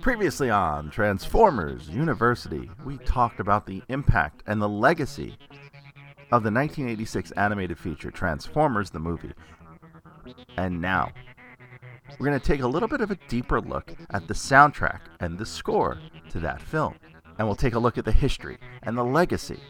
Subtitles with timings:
[0.00, 5.36] Previously on Transformers University, we talked about the impact and the legacy
[6.32, 9.32] of the 1986 animated feature Transformers the movie.
[10.56, 11.12] And now,
[12.18, 15.38] we're going to take a little bit of a deeper look at the soundtrack and
[15.38, 15.98] the score
[16.30, 16.94] to that film.
[17.38, 19.60] And we'll take a look at the history and the legacy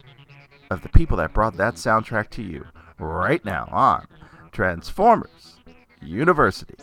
[0.71, 2.65] of the people that brought that soundtrack to you
[2.99, 4.07] right now on
[4.51, 5.57] Transformers
[6.01, 6.75] University.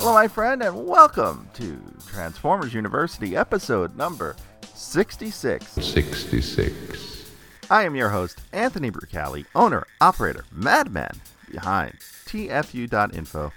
[0.00, 4.36] Hello, my friend, and welcome to Transformers University, episode number
[4.72, 5.66] 66.
[5.66, 7.30] 66.
[7.68, 11.10] I am your host, Anthony Brucali, owner, operator, madman
[11.50, 11.94] behind
[12.26, 13.52] TFU.info,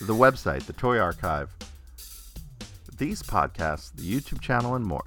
[0.00, 1.48] the website, the toy archive,
[2.98, 5.04] these podcasts, the YouTube channel, and more.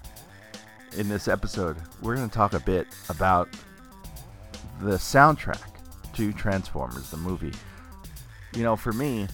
[0.97, 3.47] In this episode, we're going to talk a bit about
[4.81, 5.61] the soundtrack
[6.15, 7.53] to Transformers, the movie.
[8.55, 9.27] You know, for me,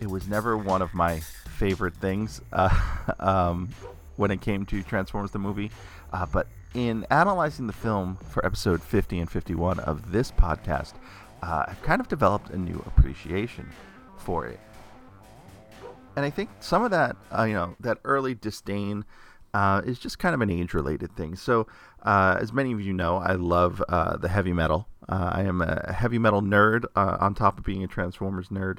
[0.00, 2.68] it was never one of my favorite things uh,
[3.20, 3.68] um,
[4.16, 5.70] when it came to Transformers the movie.
[6.12, 10.94] Uh, but in analyzing the film for episode 50 and 51 of this podcast,
[11.42, 13.70] uh, I've kind of developed a new appreciation
[14.16, 14.60] for it.
[16.16, 19.04] And I think some of that, uh, you know, that early disdain
[19.52, 21.36] uh, is just kind of an age-related thing.
[21.36, 21.66] So,
[22.02, 24.88] uh, as many of you know, I love the heavy metal.
[25.08, 28.78] I am a heavy metal nerd on top of being a Transformers nerd,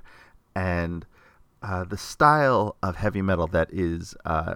[0.58, 1.06] and
[1.62, 4.56] uh, the style of heavy metal that is uh,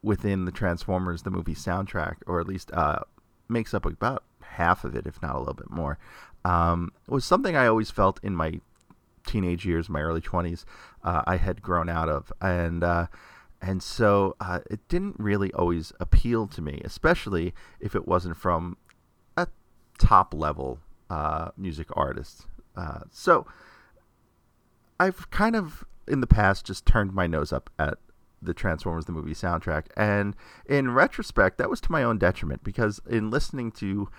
[0.00, 3.00] within the Transformers the movie soundtrack, or at least uh,
[3.48, 5.98] makes up about half of it, if not a little bit more,
[6.44, 8.60] um, was something I always felt in my
[9.26, 10.64] teenage years, my early twenties,
[11.02, 13.06] uh, I had grown out of, and uh,
[13.60, 18.76] and so uh, it didn't really always appeal to me, especially if it wasn't from
[19.36, 19.48] a
[19.98, 20.78] top level
[21.56, 22.46] music artist.
[23.10, 23.46] so
[25.00, 27.96] I've kind of in the past just turned my nose up at
[28.42, 33.00] the Transformers the movie soundtrack, and in retrospect, that was to my own detriment because
[33.08, 34.10] in listening to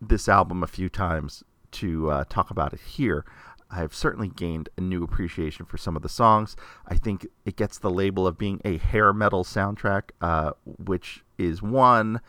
[0.00, 3.24] this album a few times to uh, talk about it here,
[3.70, 6.54] I've certainly gained a new appreciation for some of the songs.
[6.86, 11.60] I think it gets the label of being a hair metal soundtrack, uh, which is
[11.60, 12.20] one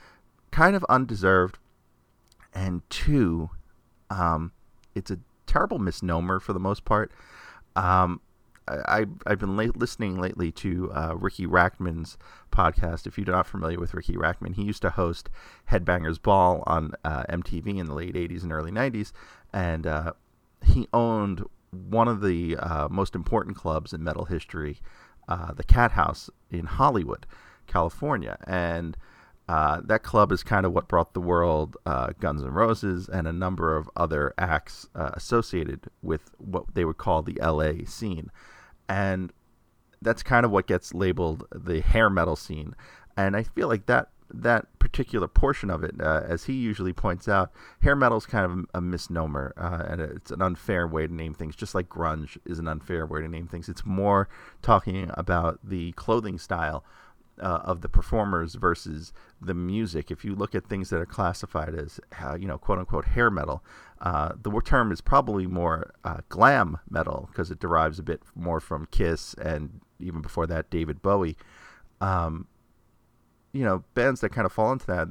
[0.49, 1.59] kind of undeserved,
[2.51, 3.51] and two,
[4.09, 4.53] um,
[4.95, 7.11] it's a terrible misnomer for the most part.
[7.75, 8.21] Um,
[8.67, 12.17] I, I've been late listening lately to uh, Riki Rachtman's
[12.51, 13.05] podcast.
[13.05, 15.29] If you're not familiar with Riki Rachtman, he used to host
[15.71, 19.11] Headbangers Ball on uh, MTV in the late 80s and early 90s.
[19.53, 20.13] And uh,
[20.63, 24.79] he owned one of the uh, most important clubs in metal history,
[25.27, 27.27] uh, the Cat House in Hollywood,
[27.67, 28.37] California.
[28.47, 28.97] And
[29.47, 33.27] uh, that club is kind of what brought the world uh, Guns N' Roses and
[33.27, 38.31] a number of other acts uh, associated with what they would call the LA scene.
[38.89, 39.31] And
[40.01, 42.75] that's kind of what gets labeled the hair metal scene.
[43.15, 47.27] And I feel like that that particular portion of it, uh, as he usually points
[47.27, 47.51] out,
[47.81, 51.35] hair metal is kind of a misnomer, uh, and it's an unfair way to name
[51.35, 51.55] things.
[51.55, 53.69] Just like grunge is an unfair way to name things.
[53.69, 54.27] It's more
[54.63, 56.83] talking about the clothing style
[57.41, 60.11] uh, of the performers versus the music.
[60.11, 63.29] If you look at things that are classified as, uh, you know, quote unquote hair
[63.29, 63.63] metal,
[64.01, 68.59] uh, the term is probably more uh, glam metal because it derives a bit more
[68.59, 71.37] from Kiss and even before that, David Bowie.
[72.01, 72.47] Um,
[73.53, 75.09] you know, bands that kind of fall into that,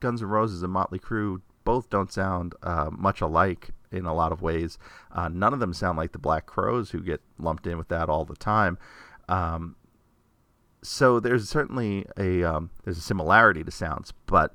[0.00, 4.32] Guns N' Roses and Motley Crue both don't sound uh, much alike in a lot
[4.32, 4.78] of ways.
[5.10, 8.08] Uh, none of them sound like the Black Crowes, who get lumped in with that
[8.08, 8.78] all the time.
[9.28, 9.76] Um,
[10.82, 14.54] so there's certainly a um, there's a similarity to sounds, but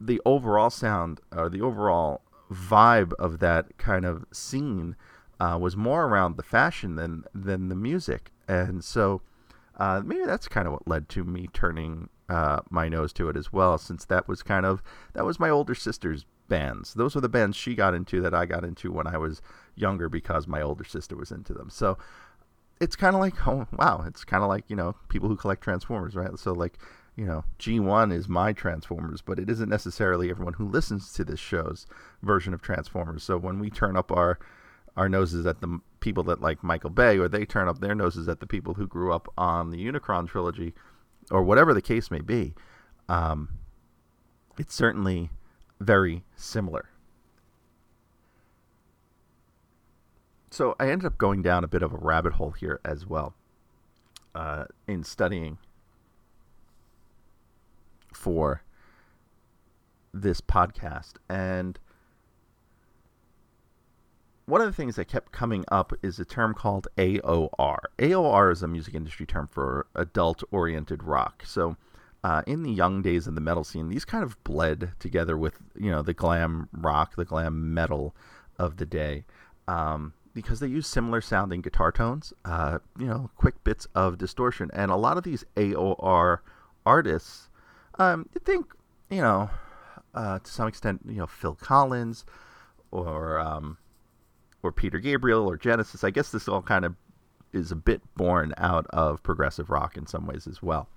[0.00, 2.20] the overall sound or the overall
[2.52, 4.96] vibe of that kind of scene
[5.40, 9.22] uh, was more around the fashion than than the music, and so
[9.78, 13.36] uh, maybe that's kind of what led to me turning uh, my nose to it
[13.36, 14.82] as well, since that was kind of
[15.14, 16.94] that was my older sister's bands.
[16.94, 19.40] Those were the bands she got into that I got into when I was
[19.74, 21.70] younger because my older sister was into them.
[21.70, 21.98] So
[22.84, 25.62] it's kind of like oh wow it's kind of like you know people who collect
[25.62, 26.38] transformers right?
[26.38, 26.78] So like
[27.16, 31.40] you know g1 is my transformers but it isn't necessarily everyone who listens to this
[31.40, 31.86] show's
[32.22, 33.22] version of transformers.
[33.22, 34.38] So when we turn up our
[34.96, 38.28] our noses at the people that like michael bay or they turn up their noses
[38.28, 40.74] at the people who grew up on the unicron trilogy
[41.30, 42.54] or whatever the case may be
[43.08, 43.48] um,
[44.58, 45.30] it's certainly
[45.80, 46.90] very similar
[50.54, 53.34] so I ended up going down a bit of a rabbit hole here as well
[54.36, 55.58] uh, in studying
[58.12, 58.62] for
[60.12, 61.14] this podcast.
[61.28, 61.80] And
[64.46, 67.78] one of the things that kept coming up is a term called AOR.
[67.98, 71.42] AOR is a music industry term for adult oriented rock.
[71.44, 71.76] So,
[72.22, 75.58] uh, in the young days of the metal scene, these kind of bled together with
[75.74, 78.14] you know the glam rock, the glam metal
[78.56, 79.24] of the day,
[79.66, 84.70] um, because they use similar sounding guitar tones, uh, you know, quick bits of distortion,
[84.74, 86.38] and a lot of these AOR
[86.84, 87.48] artists,
[87.98, 88.66] um, you think
[89.10, 89.50] you know,
[90.14, 92.24] uh, to some extent, you know, Phil Collins
[92.90, 93.78] or um,
[94.62, 96.04] or Peter Gabriel or Genesis.
[96.04, 96.96] I guess this all kind of
[97.52, 100.88] is a bit born out of progressive rock in some ways as well.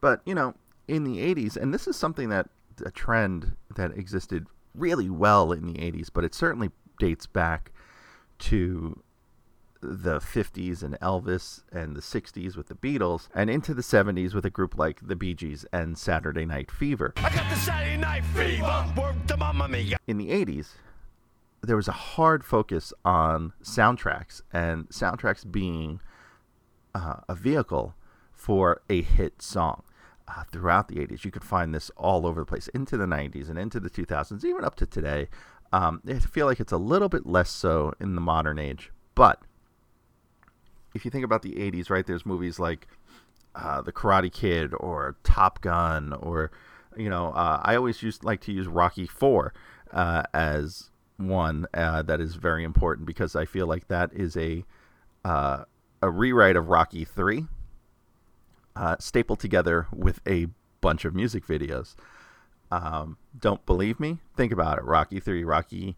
[0.00, 0.54] But, you know,
[0.86, 2.48] in the 80s, and this is something that
[2.84, 7.72] a trend that existed really well in the 80s, but it certainly dates back
[8.38, 9.02] to
[9.82, 14.44] the 50s and Elvis and the 60s with the Beatles and into the 70s with
[14.44, 17.12] a group like the Bee Gees and Saturday Night Fever.
[17.16, 18.84] I got the Saturday Night Fever.
[20.06, 20.68] In the 80s,
[21.62, 26.00] there was a hard focus on soundtracks and soundtracks being
[26.94, 27.94] uh, a vehicle
[28.32, 29.82] for a hit song.
[30.28, 33.48] Uh, throughout the 80s, you could find this all over the place into the 90s
[33.48, 35.28] and into the 2000s, even up to today.
[35.72, 39.40] Um, I feel like it's a little bit less so in the modern age, but
[40.94, 42.86] if you think about the 80s, right, there's movies like
[43.54, 46.50] uh, The Karate Kid or Top Gun or,
[46.96, 49.52] you know, uh, I always used like to use Rocky 4
[49.92, 54.64] uh, as one uh, that is very important because I feel like that is a
[55.24, 55.64] uh,
[56.02, 57.46] a rewrite of Rocky 3
[58.76, 60.46] uh, stapled together with a
[60.80, 61.96] bunch of music videos.
[62.70, 64.18] Um, don't believe me?
[64.36, 64.84] Think about it.
[64.84, 65.96] Rocky 3, Rocky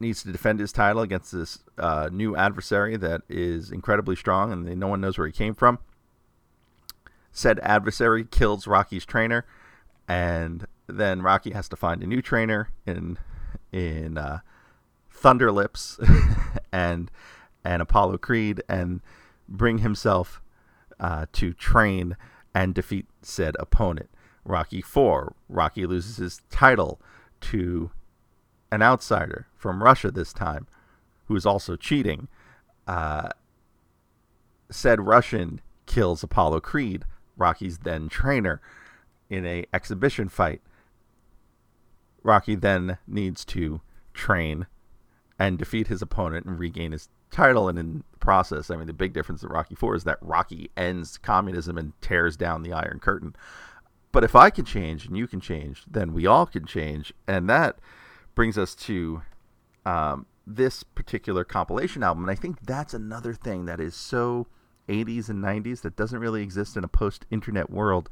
[0.00, 4.64] needs to defend his title against this uh, new adversary that is incredibly strong and
[4.80, 5.78] no one knows where he came from.
[7.32, 9.44] Said adversary kills Rocky's trainer,
[10.08, 13.18] and then Rocky has to find a new trainer in
[13.70, 14.40] in uh,
[15.12, 16.00] Thunder Lips
[16.72, 17.08] and
[17.64, 19.00] and Apollo Creed and
[19.48, 20.42] bring himself
[20.98, 22.16] uh, to train
[22.52, 24.10] and defeat said opponent.
[24.44, 25.34] Rocky 4.
[25.48, 27.00] Rocky loses his title
[27.40, 27.90] to
[28.72, 30.66] an outsider from Russia this time,
[31.26, 32.28] who is also cheating.
[32.86, 33.28] Uh,
[34.70, 37.04] said Russian kills Apollo Creed,
[37.36, 38.60] Rocky's then trainer,
[39.28, 40.60] in a exhibition fight.
[42.22, 43.80] Rocky then needs to
[44.12, 44.66] train
[45.38, 47.68] and defeat his opponent and regain his title.
[47.68, 50.70] And in the process, I mean, the big difference in Rocky Four is that Rocky
[50.76, 53.34] ends communism and tears down the Iron Curtain.
[54.12, 57.48] But if I can change and you can change, then we all can change, and
[57.48, 57.78] that
[58.34, 59.22] brings us to
[59.86, 62.24] um, this particular compilation album.
[62.24, 64.46] And I think that's another thing that is so
[64.88, 68.10] 80s and 90s that doesn't really exist in a post internet world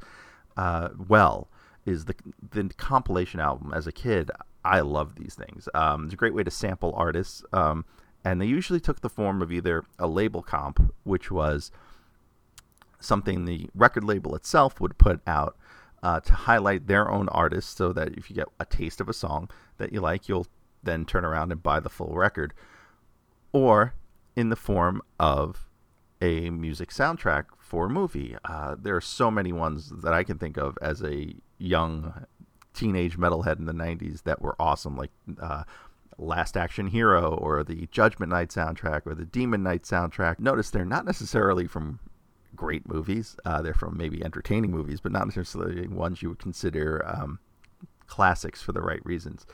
[0.57, 1.49] uh, well
[1.85, 2.15] is the,
[2.51, 3.73] the compilation album.
[3.73, 4.31] As a kid,
[4.63, 5.67] I love these things.
[5.73, 7.43] Um, it's a great way to sample artists.
[7.51, 7.85] Um,
[8.23, 11.71] and they usually took the form of either a label comp, which was
[12.99, 15.57] something the record label itself would put out
[16.03, 19.13] uh, to highlight their own artists so that if you get a taste of a
[19.13, 20.47] song that you like, you'll
[20.83, 22.53] then turn around and buy the full record.
[23.51, 23.93] Or
[24.35, 25.67] in the form of
[26.21, 28.35] a music soundtrack for a movie.
[28.45, 32.25] Uh, there are so many ones that I can think of as a young
[32.73, 35.11] teenage metalhead in the 90s that were awesome, like
[35.41, 35.63] uh,
[36.17, 40.39] Last Action Hero or the Judgment Night soundtrack or the Demon Knight soundtrack.
[40.39, 41.99] Notice they're not necessarily from
[42.59, 43.37] great movies.
[43.45, 47.39] Uh, they're from maybe entertaining movies, but not necessarily ones you would consider um,
[48.05, 49.45] classics for the right reasons.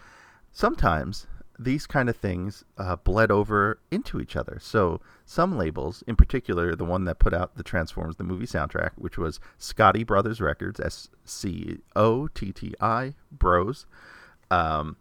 [0.52, 1.28] Sometimes
[1.60, 4.58] these kind of things uh, bled over into each other.
[4.60, 8.92] So some labels, in particular, the one that put out the Transformers the movie soundtrack,
[8.96, 13.86] which was Scotti Brothers Records, S C O T T I Bros.
[14.50, 14.98] Um,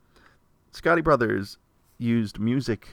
[0.73, 1.57] Scotti Brothers
[1.97, 2.89] used music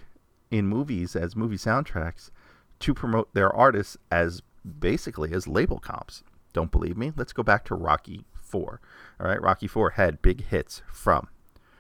[0.50, 2.32] in movies as movie soundtracks
[2.80, 4.41] to promote their artists as
[4.80, 6.24] basically as label comps.
[6.53, 7.12] Don't believe me?
[7.15, 8.82] Let's go back to Rocky 4.
[9.20, 11.30] All right, Rocky 4 had big hits from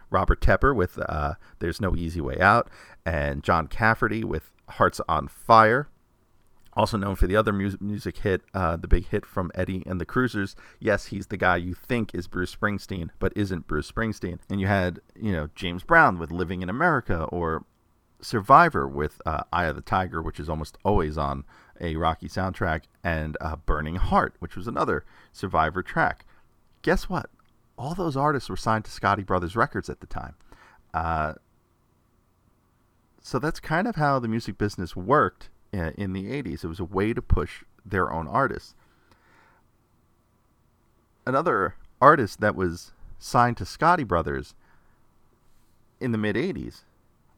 [0.09, 2.69] Robert Tepper with uh, There's No Easy Way Out,
[3.05, 5.89] and John Cafferty with Hearts on Fire.
[6.73, 9.99] Also known for the other mu- music hit, uh, the big hit from Eddie and
[9.99, 10.55] the Cruisers.
[10.79, 14.39] Yes, he's the guy you think is Bruce Springsteen, but isn't Bruce Springsteen.
[14.49, 17.65] And you had, you know, James Brown with Living in America, or
[18.21, 21.43] Survivor with uh, Eye of the Tiger, which is almost always on
[21.81, 26.25] a Rocky soundtrack, and uh, Burning Heart, which was another Survivor track.
[26.83, 27.29] Guess what?
[27.77, 30.35] All those artists were signed to Scotti Brothers Records at the time.
[30.93, 31.33] Uh,
[33.21, 36.63] so that's kind of how the music business worked in the 80s.
[36.63, 38.75] It was a way to push their own artists.
[41.25, 44.55] Another artist that was signed to Scotti Brothers
[45.99, 46.81] in the mid 80s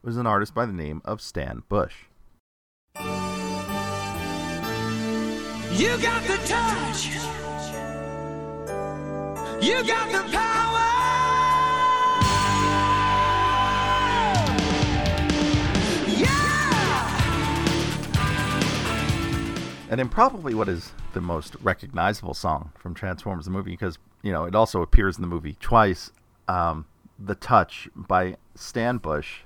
[0.02, 2.04] was an artist by the name of Stan Bush.
[5.76, 7.06] You got the touch.
[9.60, 10.80] You got the power.
[19.90, 24.30] And in probably what is the most recognizable song from Transformers the movie, because you
[24.30, 26.12] know it also appears in the movie twice.
[26.46, 26.86] Um,
[27.18, 29.40] "The Touch" by Stan Bush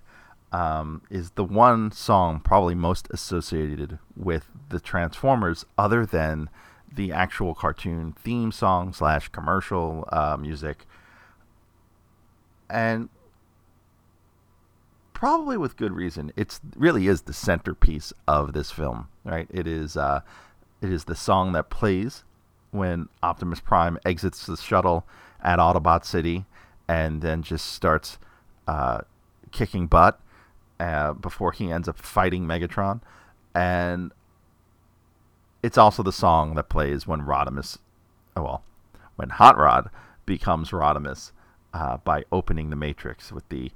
[0.52, 6.48] um, is the one song probably most associated with the Transformers, other than
[6.92, 10.86] the actual cartoon theme song slash commercial uh, music,
[12.70, 13.08] and
[15.12, 16.32] probably with good reason.
[16.36, 19.48] It's really is the centerpiece of this film, right?
[19.50, 20.20] It is uh,
[20.80, 22.24] it is the song that plays
[22.70, 25.06] when Optimus Prime exits the shuttle
[25.42, 26.46] at Autobot City,
[26.88, 28.18] and then just starts
[28.66, 29.02] uh,
[29.52, 30.20] kicking butt
[30.80, 33.00] uh, before he ends up fighting Megatron,
[33.54, 34.12] and
[35.62, 37.78] it's also the song that plays when Rodimus,
[38.36, 38.64] oh well,
[39.16, 39.90] when Hot Rod
[40.26, 41.32] becomes Rodimus
[41.74, 43.70] uh, by opening the Matrix with the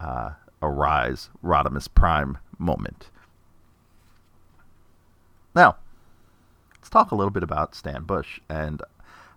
[0.00, 3.10] uh, Arise Rodimus Prime moment.
[5.54, 5.76] Now,
[6.76, 8.82] let's talk a little bit about Stan Bush and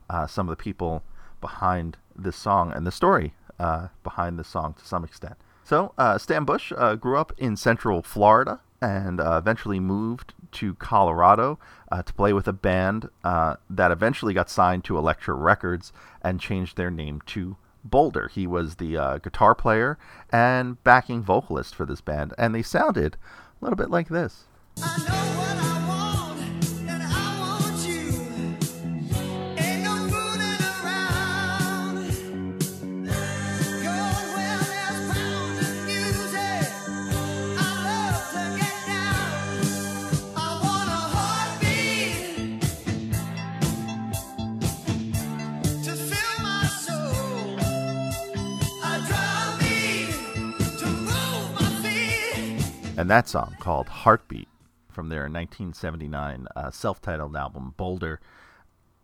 [0.10, 1.04] uh, some of the people
[1.40, 5.36] behind this song and the story uh, behind this song to some extent.
[5.64, 10.74] So, uh, Stan Bush uh, grew up in central Florida and uh, eventually moved to
[10.76, 11.60] Colorado
[11.92, 16.78] uh, to play with a band that eventually got signed to Elektra Records and changed
[16.78, 18.28] their name to Boulder.
[18.28, 19.98] He was the uh, guitar player
[20.32, 24.46] and backing vocalist for this band, and they sounded a little bit like this.
[53.02, 54.48] And that song called Heartbeat
[54.88, 58.20] from their 1979 uh, self titled album Boulder.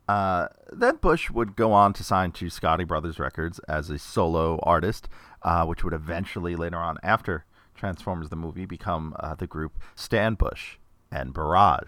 [0.08, 4.60] Uh, then Bush would go on to sign to Scotti Brothers Records as a solo
[4.62, 5.10] artist,
[5.42, 10.36] uh, which would eventually, later on, after Transformers the movie, become uh, the group Stan
[10.36, 10.78] Bush
[11.12, 11.86] and Barrage.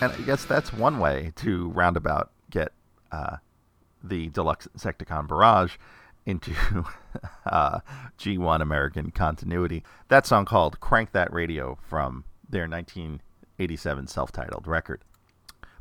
[0.00, 2.72] And I guess that's one way to roundabout get
[3.12, 3.36] uh,
[4.02, 5.76] the deluxe Insecticon Barrage
[6.24, 6.54] into
[7.46, 7.80] uh,
[8.18, 9.82] G1 American continuity.
[10.08, 15.02] That song called Crank That Radio from their 1987 self titled record.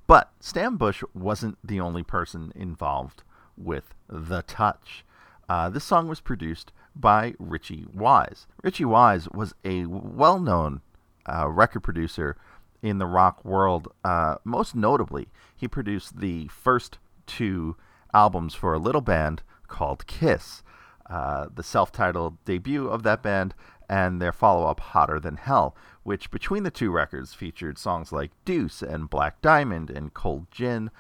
[0.05, 3.23] But Stan Bush wasn't the only person involved
[3.55, 5.05] with The Touch.
[5.47, 8.47] Uh, this song was produced by Richie Wise.
[8.63, 10.81] Richie Wise was a well known
[11.25, 12.35] uh, record producer
[12.81, 13.93] in the rock world.
[14.03, 17.75] Uh, most notably, he produced the first two
[18.13, 20.63] albums for a little band called Kiss,
[21.09, 23.53] uh, the self titled debut of that band,
[23.89, 28.31] and their follow up, Hotter Than Hell, which between the two records featured songs like
[28.45, 30.91] Deuce and Black Diamond and Cold Gin,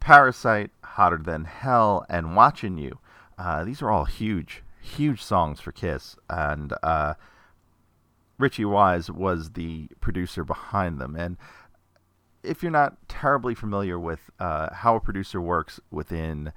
[0.00, 2.98] Parasite, Hotter Than Hell, and Watching You.
[3.38, 7.14] Uh, these are all huge, huge songs for Kiss, and uh,
[8.40, 11.14] Richie Wise was the producer behind them.
[11.14, 11.36] And
[12.42, 16.52] if you're not terribly familiar with uh, how a producer works within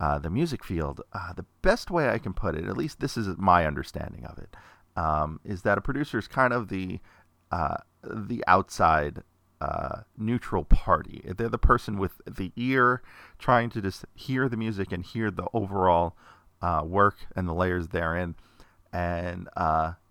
[0.00, 3.16] uh, the music field, uh, the best way I can put it, at least this
[3.16, 4.56] is my understanding of it,
[4.96, 7.00] um, is that a producer is kind of the
[7.52, 9.22] uh, the outside
[9.60, 11.22] uh, neutral party.
[11.36, 13.02] They're the person with the ear
[13.38, 16.16] trying to just hear the music and hear the overall
[16.60, 18.34] uh, work and the layers therein,
[18.92, 19.48] and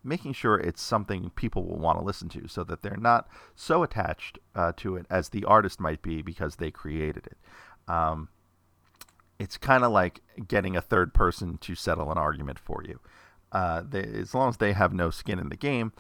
[0.05, 3.83] making sure it's something people will want to listen to so that they're not so
[3.83, 7.37] attached uh, to it as the artist might be because they created it.
[7.91, 8.29] Um,
[9.39, 12.99] it's kind of like getting a third person to settle an argument for you.
[13.51, 15.91] Uh, they, as long as they have no skin in the game,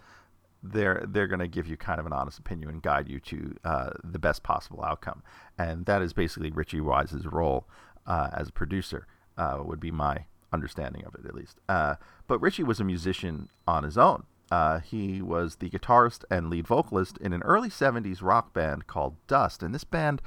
[0.63, 3.55] they're they're going to give you kind of an honest opinion and guide you to
[3.63, 5.21] uh, the best possible outcome.
[5.57, 7.67] And that is basically Richie Wise's role
[8.07, 9.07] uh, as a producer.
[9.37, 11.59] Uh, would be my understanding of it, at least.
[11.69, 11.95] Uh,
[12.27, 14.23] but Richie was a musician on his own.
[14.49, 19.15] Uh, he was the guitarist and lead vocalist in an early 70s rock band called
[19.27, 19.61] Dust.
[19.61, 20.21] And this band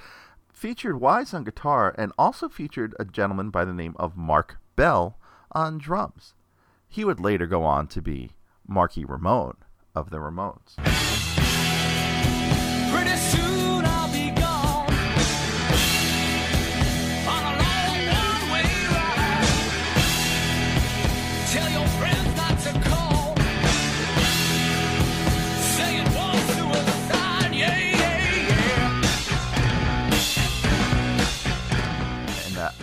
[0.53, 5.19] featured Wise on guitar and also featured a gentleman by the name of Marc Bell
[5.53, 6.35] on drums.
[6.89, 8.33] He would later go on to be
[8.67, 9.57] Marky Ramone
[9.95, 10.75] of the Ramones.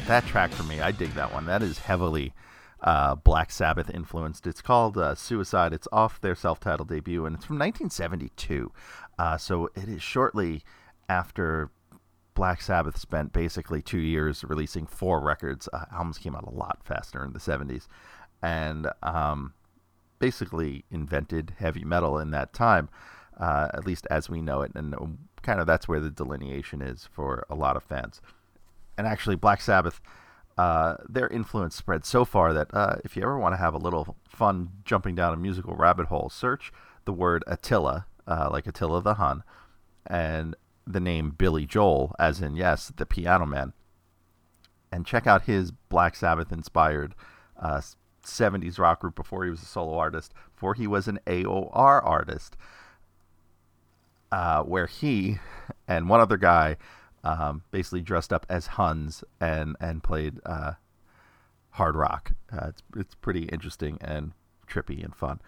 [0.08, 1.46] That, track for me, I dig that one.
[1.46, 2.34] That is heavily
[2.82, 4.46] uh, Black Sabbath influenced.
[4.46, 5.74] It's called uh, Suicide.
[5.74, 8.72] It's off their self titled debut, and it's from 1972.
[9.18, 10.64] Uh, so it is shortly
[11.10, 11.72] after
[12.36, 15.68] Black Sabbath spent basically two years releasing four records.
[15.74, 17.88] Uh, albums came out a lot faster in the 70s,
[18.42, 19.54] and um,
[20.20, 22.90] basically invented heavy metal in that time,
[23.40, 24.72] uh, at least as we know it.
[24.76, 28.22] And um, kind of that's where the delineation is for a lot of fans.
[28.98, 30.02] And actually, Black Sabbath,
[30.58, 33.80] uh, their influence spread so far that uh, if you ever want to have a
[33.80, 36.72] little fun jumping down a musical rabbit hole, search
[37.06, 39.44] the word Attila, uh, like Attila the Hun,
[40.08, 40.56] and
[40.88, 43.74] the name Billy Joel, as in, yes, the piano man,
[44.92, 47.16] and check out his Black Sabbath inspired
[47.60, 47.82] uh,
[48.24, 52.56] 70s rock group before he was a solo artist, before he was an AOR artist,
[54.32, 55.38] uh, where he
[55.88, 56.78] and one other guy
[57.26, 60.74] um, basically dressed up as Huns and and played uh,
[61.72, 62.34] hard rock.
[62.54, 64.32] Uh, it's it's pretty interesting and
[64.68, 65.42] trippy and fun.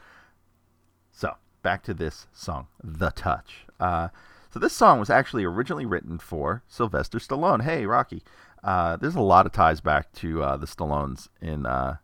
[1.11, 4.09] So back to this song, "The Touch." Uh,
[4.51, 7.61] so this song was actually originally written for Sylvester Stallone.
[7.61, 8.23] Hey, Rocky.
[8.63, 11.97] Uh, there's a lot of ties back to uh, the Stallones in uh,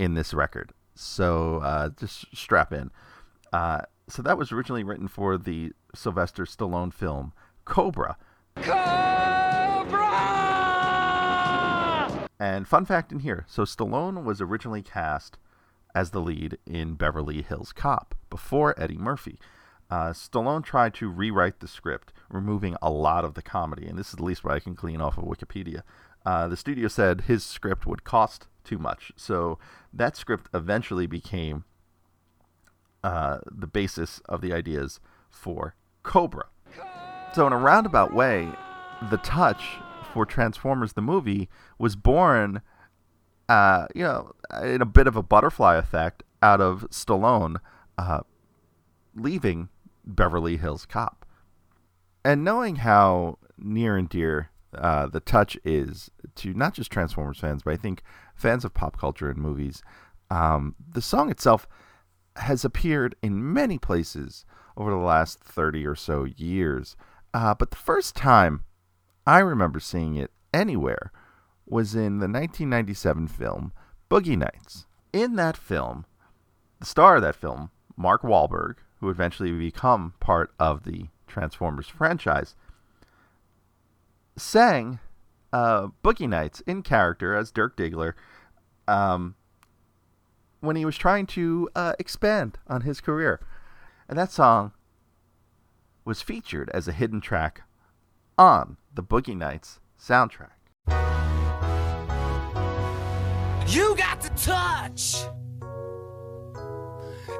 [0.00, 0.72] in this record.
[0.96, 2.90] So just strap in.
[4.08, 7.32] So that was originally written for the Sylvester Stallone film
[7.64, 8.16] Cobra.
[8.56, 10.08] Cobra!
[12.38, 15.38] And fun fact in here so Stallone was originally cast
[15.94, 19.38] as the lead in Beverly Hills Cop before Eddie Murphy.
[19.90, 24.08] Uh, Stallone tried to rewrite the script, removing a lot of the comedy, and this
[24.08, 25.82] is at least what I can clean off of Wikipedia.
[26.24, 29.58] Uh, the studio said his script would cost too much, so
[29.92, 31.64] that script eventually became
[33.04, 36.46] uh, the basis of the ideas for Cobra.
[37.34, 38.52] So, in a roundabout way,
[39.10, 39.78] the touch
[40.12, 42.60] for Transformers the movie was born,
[43.48, 47.56] uh, you know, in a bit of a butterfly effect out of Stallone
[47.96, 48.20] uh,
[49.14, 49.70] leaving
[50.04, 51.24] Beverly Hills Cop.
[52.22, 57.62] And knowing how near and dear uh, the touch is to not just Transformers fans,
[57.62, 58.02] but I think
[58.34, 59.82] fans of pop culture and movies,
[60.30, 61.66] um, the song itself
[62.36, 64.44] has appeared in many places
[64.76, 66.94] over the last 30 or so years.
[67.34, 68.64] Uh, but the first time
[69.26, 71.12] I remember seeing it anywhere
[71.66, 73.72] was in the 1997 film
[74.10, 74.86] Boogie Nights.
[75.12, 76.04] In that film,
[76.80, 82.54] the star of that film, Mark Wahlberg, who eventually become part of the Transformers franchise,
[84.36, 84.98] sang
[85.52, 88.14] uh, Boogie Nights in character as Dirk Diggler
[88.88, 89.34] um,
[90.60, 93.40] when he was trying to uh, expand on his career.
[94.08, 94.72] And that song
[96.04, 97.62] was featured as a hidden track
[98.36, 100.50] on the Boogie Nights soundtrack.
[103.68, 105.24] You got the touch.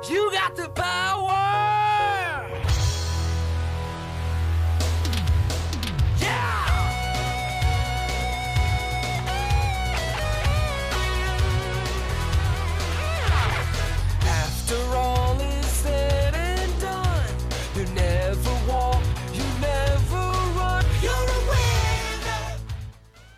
[0.08, 1.41] You got the power.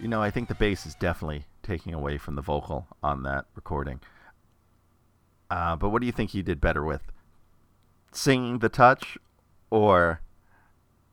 [0.05, 3.47] You know, I think the bass is definitely taking away from the vocal on that
[3.55, 4.01] recording.
[5.49, 7.11] Uh, but what do you think he did better with?
[8.13, 9.17] Singing the touch
[9.71, 10.21] or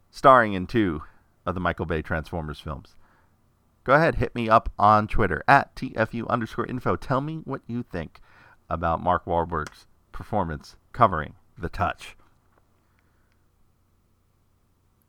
[0.10, 1.04] starring in two
[1.46, 2.98] of the Michael Bay Transformers films?
[3.86, 6.98] Go ahead, hit me up on Twitter at TFU underscore info.
[6.98, 8.20] Tell me what you think
[8.70, 12.18] about Mark Wahlberg's performance covering the touch.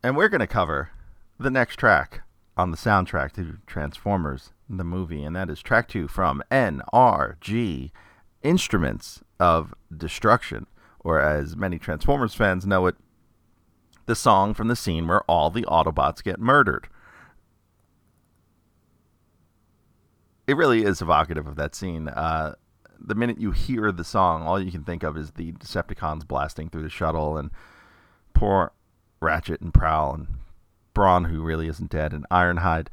[0.01, 0.91] And we're going to cover
[1.37, 2.21] the next track
[2.55, 7.91] on the soundtrack to Transformers, the movie, and that is track two from NRG
[8.43, 10.67] Instruments of Destruction,
[10.99, 12.95] or as many Transformers fans know it,
[14.05, 16.87] the song from the scene where all the Autobots get murdered.
[20.47, 22.07] it really is evocative of that scene.
[22.07, 22.55] Uh,
[22.99, 26.69] the minute you hear the song, all you can think of is the Decepticons blasting
[26.69, 27.49] through the shuttle and
[28.33, 28.71] poor
[29.19, 30.27] Ratchet and Prowl and
[30.93, 32.87] Brawn, who really isn't dead, and Ironhide,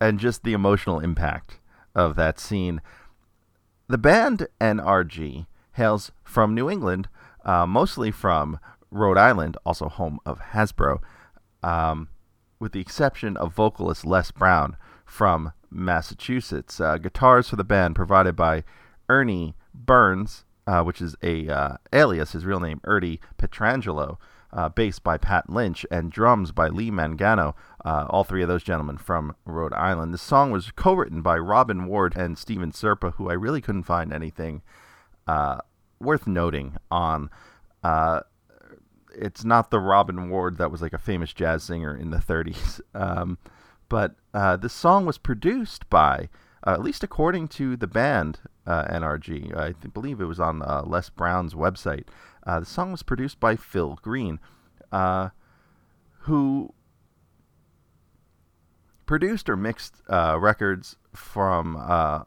[0.00, 1.58] and just the emotional impact
[1.94, 2.80] of that scene.
[3.88, 7.08] The band NRG hails from New England,
[7.44, 8.58] uh, mostly from
[8.90, 11.00] Rhode Island, also home of Hasbro,
[11.62, 12.08] um,
[12.58, 16.80] with the exception of vocalist Les Brown from Massachusetts.
[16.80, 18.64] Uh, guitars for the band provided by
[19.08, 24.18] Ernie Burns, uh, which is a uh, alias, his real name Ernie Petrangelo,
[24.52, 27.54] uh, bass by Pat Lynch, and drums by Lee Mangano.
[27.84, 30.14] Uh, all three of those gentlemen from Rhode Island.
[30.14, 34.12] The song was co-written by Robin Ward and Steven Serpa, who I really couldn't find
[34.12, 34.62] anything
[35.26, 35.58] uh,
[36.00, 37.30] worth noting on.
[37.82, 38.20] Uh,
[39.14, 42.80] it's not the Robin Ward that was like a famous jazz singer in the 30s.
[42.94, 43.38] Um,
[43.88, 46.28] but uh, the song was produced by,
[46.66, 51.08] uh, at least according to the band NRG, I th- believe it was on Les
[51.08, 52.04] Brown's website.
[52.48, 54.40] Uh, the song was produced by Phil Green,
[54.90, 55.28] uh,
[56.20, 56.72] who
[59.04, 62.24] produced or mixed records from a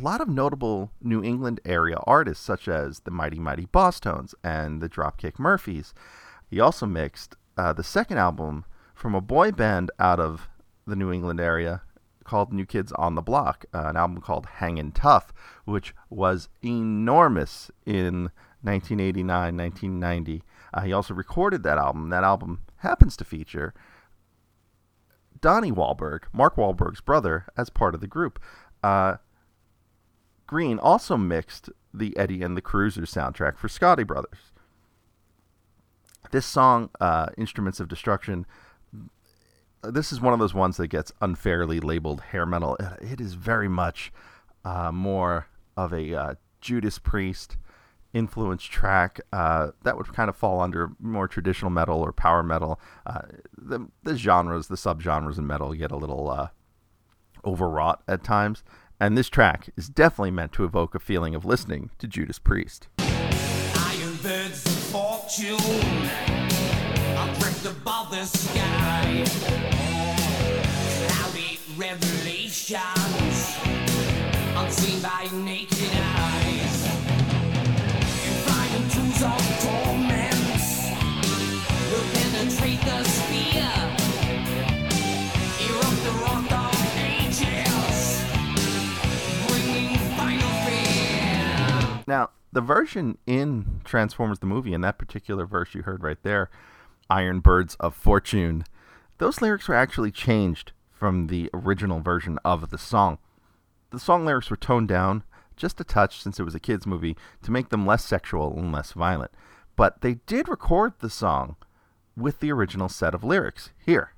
[0.00, 4.88] lot of notable New England area artists, such as the Mighty Mighty Bosstones and the
[4.88, 5.94] Dropkick Murphys.
[6.48, 10.48] He also mixed the second album from a boy band out of
[10.84, 11.82] the New England area
[12.24, 15.32] called New Kids on the Block, uh, an album called Hangin' Tough,
[15.64, 18.30] which was enormous in
[18.62, 20.42] 1989, 1990.
[20.72, 22.10] Uh, he also recorded that album.
[22.10, 23.74] That album happens to feature
[25.40, 28.38] Donnie Wahlberg, Mark Wahlberg's brother, as part of the group.
[28.82, 29.16] Uh,
[30.46, 34.52] Green also mixed the Eddie and the Cruisers soundtrack for Scotti Brothers.
[36.30, 38.46] This song, uh, Instruments of Destruction,
[39.82, 42.76] this is one of those ones that gets unfairly labeled hair metal.
[43.00, 44.12] It is very much
[44.64, 45.46] uh, more
[45.76, 47.56] of a uh, Judas Priest
[48.12, 52.80] influence track uh, that would kind of fall under more traditional metal or power metal.
[53.06, 53.22] Uh,
[53.56, 56.48] the, the genres, the subgenres in metal get a little uh,
[57.44, 58.62] overwrought at times.
[58.98, 62.88] And this track is definitely meant to evoke a feeling of listening to Judas Priest.
[71.78, 73.56] Revelations
[74.60, 76.49] unseen by naked eyes.
[92.10, 96.50] Now, the version in Transformers the movie, in that particular verse you heard right there,
[97.08, 98.64] Iron Birds of Fortune,
[99.18, 103.18] those lyrics were actually changed from the original version of the song.
[103.90, 105.22] The song lyrics were toned down
[105.56, 108.72] just a touch since it was a kids' movie to make them less sexual and
[108.72, 109.30] less violent.
[109.76, 111.54] But they did record the song
[112.16, 113.70] with the original set of lyrics.
[113.86, 114.14] Here,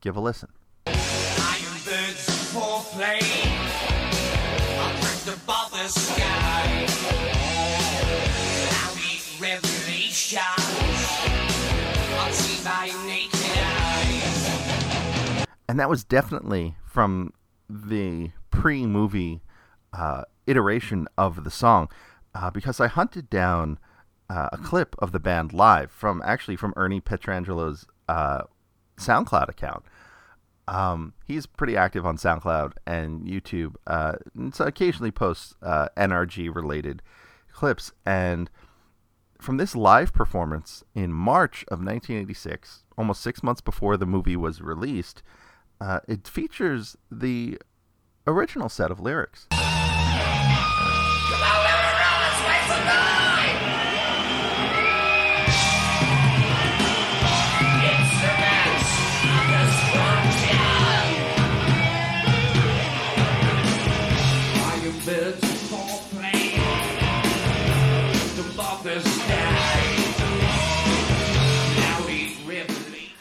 [0.00, 0.48] give a listen.
[15.68, 17.32] And that was definitely from
[17.68, 19.42] the pre-movie
[19.92, 21.88] uh, iteration of the song
[22.34, 23.78] uh, because I hunted down
[24.28, 28.42] uh, a clip of the band live from actually from Ernie Petrangelo's uh,
[28.96, 29.84] SoundCloud account.
[30.68, 36.52] Um, he's pretty active on SoundCloud and YouTube, uh, and so occasionally posts uh, NRG
[36.54, 37.02] related
[37.52, 37.92] clips.
[38.04, 38.50] And
[39.40, 44.60] from this live performance in March of 1986, almost six months before the movie was
[44.60, 45.22] released,
[45.80, 47.58] uh, it features the
[48.26, 49.46] original set of lyrics.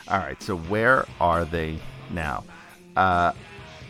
[0.08, 1.80] All right, so where are they
[2.12, 2.44] now?
[2.96, 3.34] Uh,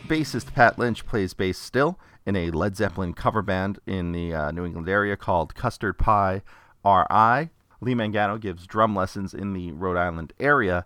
[0.08, 4.52] bassist Pat Lynch plays bass still in a Led Zeppelin cover band in the uh,
[4.52, 6.42] New England area called Custard Pie
[6.84, 7.50] R.I.
[7.82, 10.86] Lee Mangano gives drum lessons in the Rhode Island area.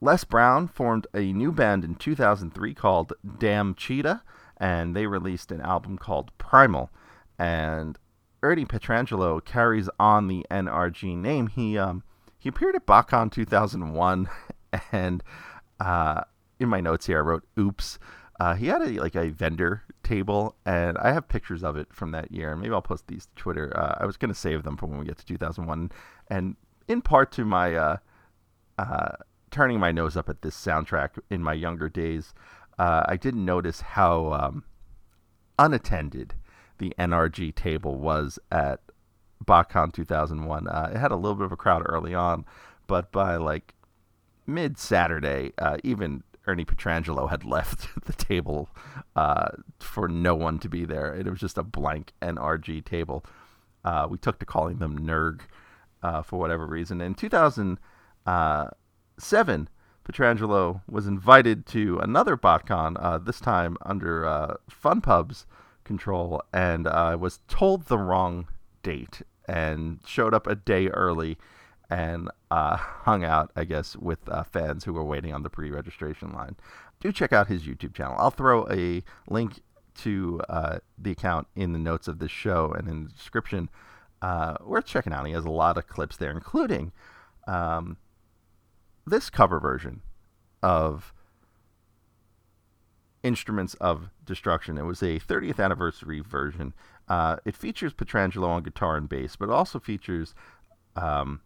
[0.00, 4.22] Les Brown formed a new band in 2003 called Damn Cheetah,
[4.56, 6.90] and they released an album called Primal.
[7.38, 7.98] And
[8.42, 11.48] Ernie Petrangelo carries on the NRG name.
[11.48, 12.02] He um,
[12.38, 14.28] he appeared at BotCon 2001,
[14.92, 15.22] and
[15.78, 16.22] uh,
[16.60, 17.98] in my notes here I wrote "Oops."
[18.38, 22.12] Uh, he had a like a vendor table, and I have pictures of it from
[22.12, 22.56] that year.
[22.56, 23.76] Maybe I'll post these to Twitter.
[23.76, 25.92] Uh, I was going to save them for when we get to 2001,
[26.28, 26.56] and
[26.88, 27.96] in part to my uh,
[28.78, 29.12] uh,
[29.50, 32.32] turning my nose up at this soundtrack in my younger days,
[32.78, 34.64] uh, I didn't notice how um,
[35.58, 36.34] unattended
[36.78, 38.80] the NRG table was at
[39.44, 40.66] BotCon 2001.
[40.66, 42.46] Uh, it had a little bit of a crowd early on,
[42.86, 43.74] but by like
[44.46, 45.52] mid Saturday,
[45.84, 48.68] even Ernie Petrangelo had left the table
[49.14, 49.48] uh,
[49.78, 51.14] for no one to be there.
[51.14, 53.24] It was just a blank NRG table.
[53.84, 55.40] Uh, we took to calling them NERG
[56.02, 57.00] uh, for whatever reason.
[57.00, 59.68] In 2007,
[60.04, 65.46] Petrangelo was invited to another BotCon, uh, this time under uh, FunPub's
[65.84, 68.48] control, and uh, was told the wrong
[68.82, 71.36] date and showed up a day early
[71.90, 76.32] and uh, hung out, I guess, with uh, fans who were waiting on the pre-registration
[76.32, 76.56] line.
[77.00, 78.16] Do check out his YouTube channel.
[78.18, 79.60] I'll throw a link
[79.96, 83.68] to uh, the account in the notes of this show and in the description.
[84.22, 85.26] Uh, worth checking out.
[85.26, 86.92] He has a lot of clips there, including
[87.46, 87.96] um,
[89.06, 90.02] this cover version
[90.62, 91.14] of
[93.22, 94.78] Instruments of Destruction.
[94.78, 96.74] It was a 30th anniversary version.
[97.08, 100.34] Uh, it features Petrangelo on guitar and bass, but it also features
[100.96, 101.40] um,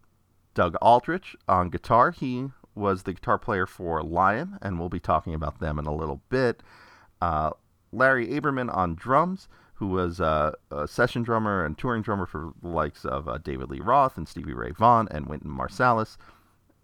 [0.55, 2.11] Doug Aldrich on guitar.
[2.11, 5.95] He was the guitar player for Lion, and we'll be talking about them in a
[5.95, 6.63] little bit.
[7.21, 7.51] Uh,
[7.93, 12.69] Larry Aberman on drums, who was uh, a session drummer and touring drummer for the
[12.69, 16.17] likes of uh, David Lee Roth and Stevie Ray Vaughan and Wynton Marsalis.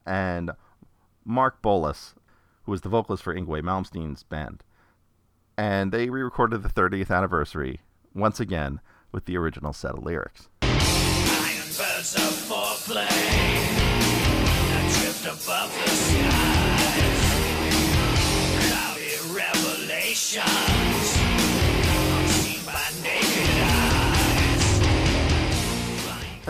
[0.07, 0.53] And
[1.25, 2.15] Mark Boals,
[2.65, 4.63] who was the vocalist for Yngwie Malmsteen's band.
[5.57, 7.81] And they re recorded the 30th anniversary
[8.15, 8.81] once again
[9.13, 10.49] with the original set of lyrics.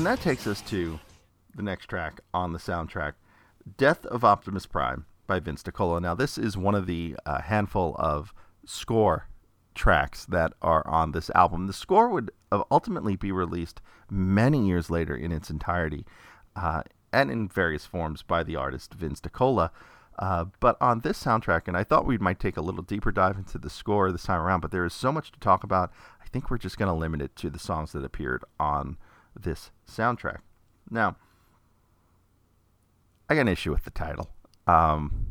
[0.01, 0.99] And that takes us to
[1.55, 3.13] the next track on the soundtrack
[3.77, 6.01] Death of Optimus Prime by Vince DiCola.
[6.01, 8.33] Now, this is one of the uh, handful of
[8.65, 9.29] score
[9.75, 11.67] tracks that are on this album.
[11.67, 16.07] The score would uh, ultimately be released many years later in its entirety
[16.57, 16.83] uh,
[17.13, 19.69] and in various forms by the artist Vince DiCola.
[20.19, 23.37] Uh, but on this soundtrack, and I thought we might take a little deeper dive
[23.37, 25.93] into the score this time around, but there is so much to talk about.
[26.23, 28.97] I think we're just going to limit it to the songs that appeared on
[29.39, 30.39] this soundtrack.
[30.91, 31.17] Now,
[33.29, 34.31] I got an issue with the title.
[34.67, 35.27] Um,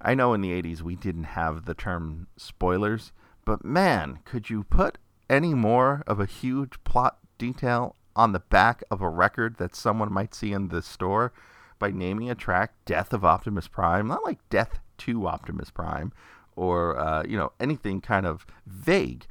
[0.00, 3.12] I know in the 80s we didn't have the term spoilers,
[3.44, 4.98] but man, could you put
[5.28, 10.12] any more of a huge plot detail on the back of a record that someone
[10.12, 11.32] might see in the store
[11.78, 14.08] by naming a track Death of Optimus Prime?
[14.08, 16.12] Not like Death to Optimus Prime
[16.56, 19.26] or, uh, you know, anything kind of vague.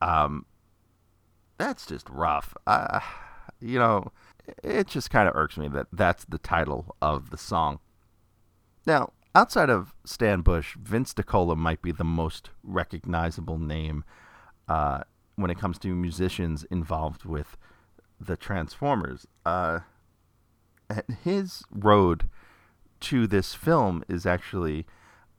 [0.00, 0.46] Um,
[1.58, 2.54] that's just rough.
[2.66, 3.00] Uh,
[3.62, 4.12] you know,
[4.62, 7.78] it just kind of irks me that that's the title of the song.
[8.86, 14.04] Now, outside of Stan Bush, Vince DiCola might be the most recognizable name
[14.68, 15.02] uh,
[15.36, 17.56] when it comes to musicians involved with
[18.20, 19.26] the Transformers.
[19.46, 19.80] Uh,
[21.22, 22.28] his road
[23.00, 24.86] to this film is actually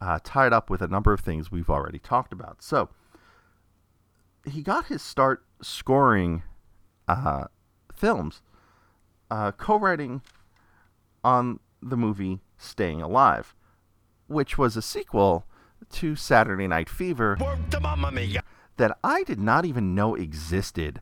[0.02, 2.62] uh, tied up with a number of things we've already talked about.
[2.62, 2.90] So,
[4.46, 6.44] he got his start scoring
[7.08, 7.46] uh,
[7.96, 8.42] films,
[9.32, 10.22] uh, co writing
[11.24, 13.56] on the movie Staying Alive,
[14.28, 15.46] which was a sequel
[15.92, 17.38] to Saturday Night Fever
[18.78, 21.02] that I did not even know existed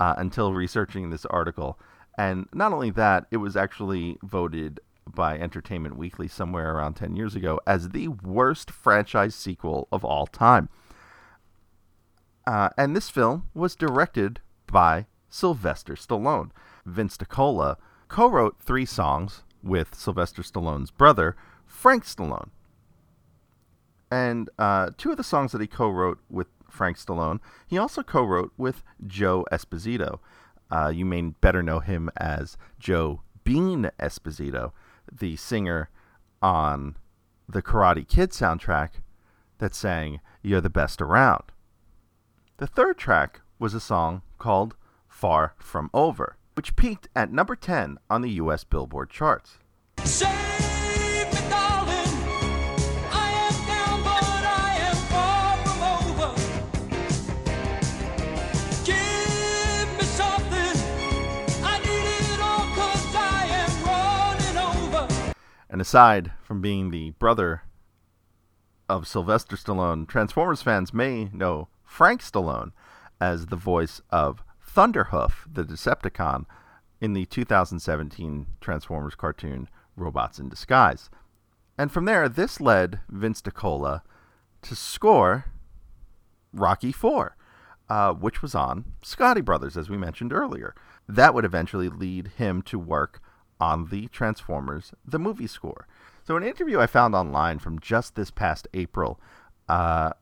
[0.00, 1.78] uh, until researching this article.
[2.18, 7.34] And not only that, it was actually voted by Entertainment Weekly somewhere around 10 years
[7.34, 10.68] ago as the worst franchise sequel of all time.
[12.46, 16.50] Uh, and this film was directed by Sylvester Stallone.
[16.84, 17.76] Vince DiCola
[18.08, 22.50] co wrote three songs with Sylvester Stallone's brother, Frank Stallone.
[24.10, 28.02] And uh, two of the songs that he co wrote with Frank Stallone, he also
[28.02, 30.18] co wrote with Joe Esposito.
[30.70, 34.72] Uh, you may better know him as Joe Bean Esposito,
[35.10, 35.88] the singer
[36.42, 36.96] on
[37.48, 39.00] the Karate Kid soundtrack
[39.58, 41.44] that sang You're the Best Around.
[42.58, 44.76] The third track was a song called
[45.22, 49.58] Far From Over, which peaked at number 10 on the US Billboard charts.
[49.98, 50.26] Save
[51.32, 52.10] me, darling.
[53.12, 56.34] I am down, but I am far from over.
[58.84, 60.74] Give me something.
[61.62, 65.34] I need it all 'cause I am running over.
[65.70, 67.62] And aside from being the brother
[68.88, 72.72] of Sylvester Stallone, Transformers fans may know Frank Stallone
[73.20, 74.42] as the voice of
[74.74, 76.46] Thunderhoof, the Decepticon,
[77.00, 81.10] in the 2017 Transformers cartoon Robots in Disguise.
[81.76, 84.02] And from there, this led Vince DiCola
[84.62, 85.46] to score
[86.52, 87.36] Rocky Four,
[87.88, 90.74] uh, which was on Scotti Brothers, as we mentioned earlier.
[91.08, 93.20] That would eventually lead him to work
[93.60, 95.86] on the Transformers, the movie score.
[96.24, 99.20] So, an interview I found online from just this past April
[99.68, 100.12] uh,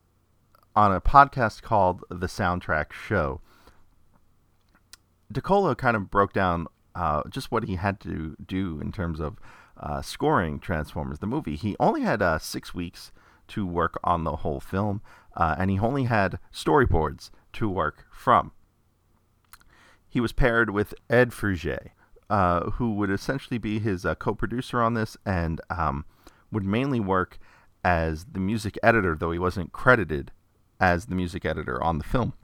[0.75, 3.41] on a podcast called The Soundtrack Show,
[5.33, 9.39] DiCola kind of broke down uh, just what he had to do in terms of
[9.77, 11.57] uh, scoring Transformers, the movie.
[11.57, 13.13] He only had uh, six weeks
[13.49, 15.03] to work on the whole film,
[15.37, 18.53] uh, and he only had storyboards to work from.
[20.09, 21.91] He was paired with Ed Fruge,
[22.29, 26.05] uh, who would essentially be his uh, co producer on this and um,
[26.51, 27.39] would mainly work
[27.85, 30.33] as the music editor, though he wasn't credited
[30.81, 32.35] as the music editor on the film.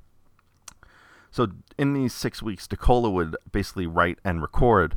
[1.37, 4.97] So in these six weeks, DiCola would basically write and record,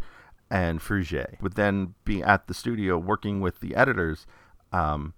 [0.49, 4.25] and Fruge would then be at the studio working with the editors
[4.71, 5.13] um,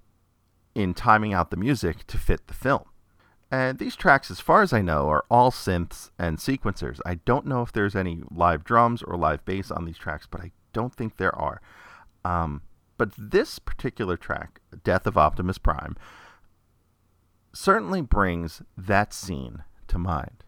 [0.74, 2.86] in timing out the music to fit the film.
[3.52, 7.00] And these tracks, as far as I know, are all synths and sequencers.
[7.06, 10.42] I don't know if there's any live drums or live bass on these tracks, but
[10.42, 11.62] I don't think there are.
[12.26, 12.64] Um,
[12.98, 15.96] but this particular track, Death of Optimus Prime,
[17.54, 20.41] certainly brings that scene to mind.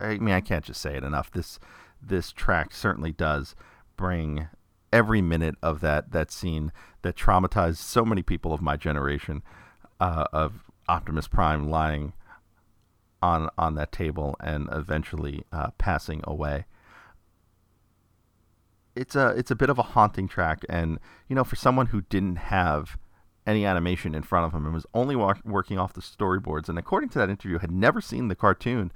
[0.00, 1.30] I mean I can't just say it enough.
[1.30, 1.58] This
[2.02, 3.54] this track certainly does
[3.96, 4.48] bring
[4.92, 6.72] every minute of that that scene
[7.02, 9.42] that traumatized so many people of my generation
[10.00, 12.12] uh, of Optimus Prime lying
[13.22, 16.66] on on that table and eventually uh, passing away.
[18.94, 22.02] It's a it's a bit of a haunting track, and you know, for someone who
[22.02, 22.96] didn't have
[23.46, 26.68] any animation in front of him and was only wa- working off the storyboards.
[26.68, 28.90] And according to that interview, had never seen the cartoon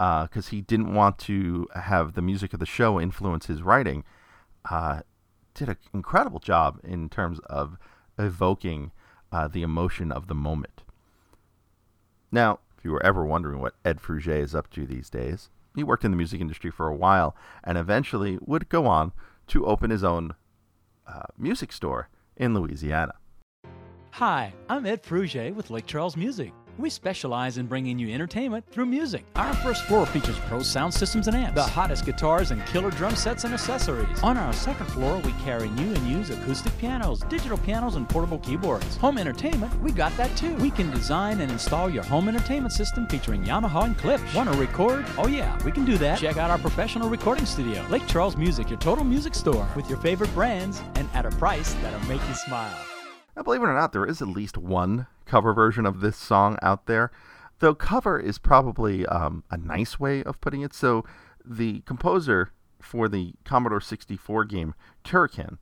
[0.00, 4.02] because uh, he didn't want to have the music of the show influence his writing.
[4.70, 5.00] Uh,
[5.52, 7.76] did an incredible job in terms of
[8.18, 8.92] evoking
[9.30, 10.84] uh, the emotion of the moment.
[12.32, 15.84] Now, if you were ever wondering what Ed Fruge is up to these days, he
[15.84, 19.12] worked in the music industry for a while and eventually would go on
[19.48, 20.34] to open his own
[21.06, 22.08] uh, music store
[22.38, 23.14] in Louisiana.
[24.12, 26.52] Hi, I'm Ed Fruge with Lake Charles Music.
[26.76, 29.24] We specialize in bringing you entertainment through music.
[29.36, 33.14] Our first floor features pro sound systems and amps, the hottest guitars and killer drum
[33.14, 34.20] sets and accessories.
[34.22, 38.38] On our second floor, we carry new and used acoustic pianos, digital pianos, and portable
[38.38, 38.96] keyboards.
[38.96, 40.54] Home entertainment, we got that too.
[40.56, 44.34] We can design and install your home entertainment system featuring Yamaha and Klipsch.
[44.34, 45.06] Want to record?
[45.18, 46.18] Oh yeah, we can do that.
[46.18, 47.86] Check out our professional recording studio.
[47.88, 51.74] Lake Charles Music, your total music store with your favorite brands and at a price
[51.74, 52.76] that'll make you smile.
[53.36, 56.58] Now, believe it or not, there is at least one cover version of this song
[56.62, 57.10] out there.
[57.60, 60.74] Though cover is probably um, a nice way of putting it.
[60.74, 61.04] So,
[61.44, 65.58] the composer for the Commodore 64 game Turrican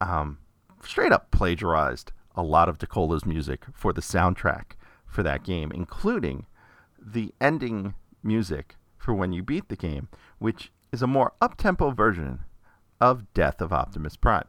[0.00, 0.38] um,
[0.84, 4.72] straight up plagiarized a lot of DiCola's music for the soundtrack
[5.06, 6.46] for that game, including
[7.00, 12.40] the ending music for when you beat the game, which is a more up-tempo version
[13.00, 14.46] of Death of Optimus Prime.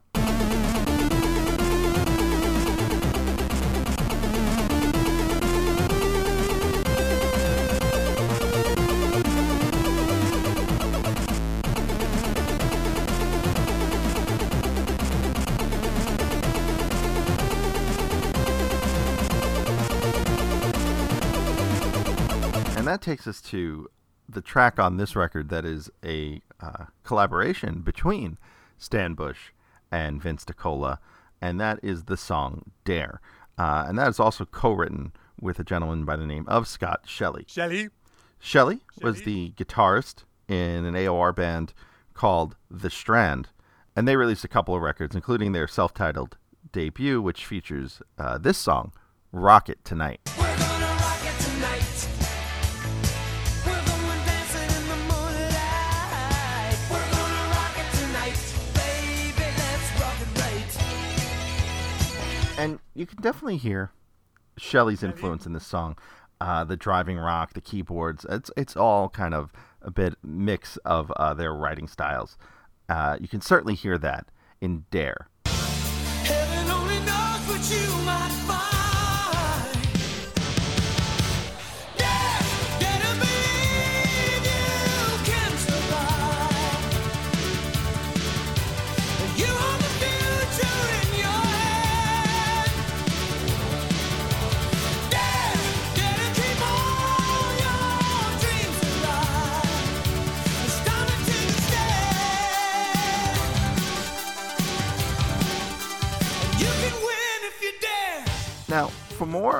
[23.47, 23.87] To
[24.29, 28.37] the track on this record that is a uh, collaboration between
[28.77, 29.51] Stan Bush
[29.91, 30.97] and Vince DiCola,
[31.41, 33.21] and that is the song Dare.
[33.57, 37.01] Uh, and that is also co written with a gentleman by the name of Scott
[37.05, 37.45] Shelley.
[37.47, 37.89] Shelly.
[38.39, 41.73] Shelley was the guitarist in an AOR band
[42.13, 43.49] called The Strand,
[43.95, 46.37] and they released a couple of records, including their self titled
[46.71, 48.91] debut, which features uh, this song,
[49.31, 50.19] Rocket Tonight.
[62.57, 63.91] And you can definitely hear
[64.57, 65.97] Shelley's influence in this song,
[66.41, 68.25] uh, the driving rock, the keyboards.
[68.29, 69.51] It's it's all kind of
[69.81, 72.37] a bit mix of uh, their writing styles.
[72.89, 74.27] Uh, you can certainly hear that
[74.59, 75.29] in Dare.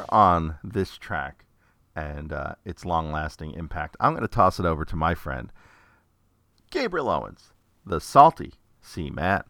[0.09, 1.45] On this track
[1.95, 5.51] and uh, its long-lasting impact, I'm going to toss it over to my friend
[6.69, 7.53] Gabriel Owens,
[7.85, 9.43] the salty sea man.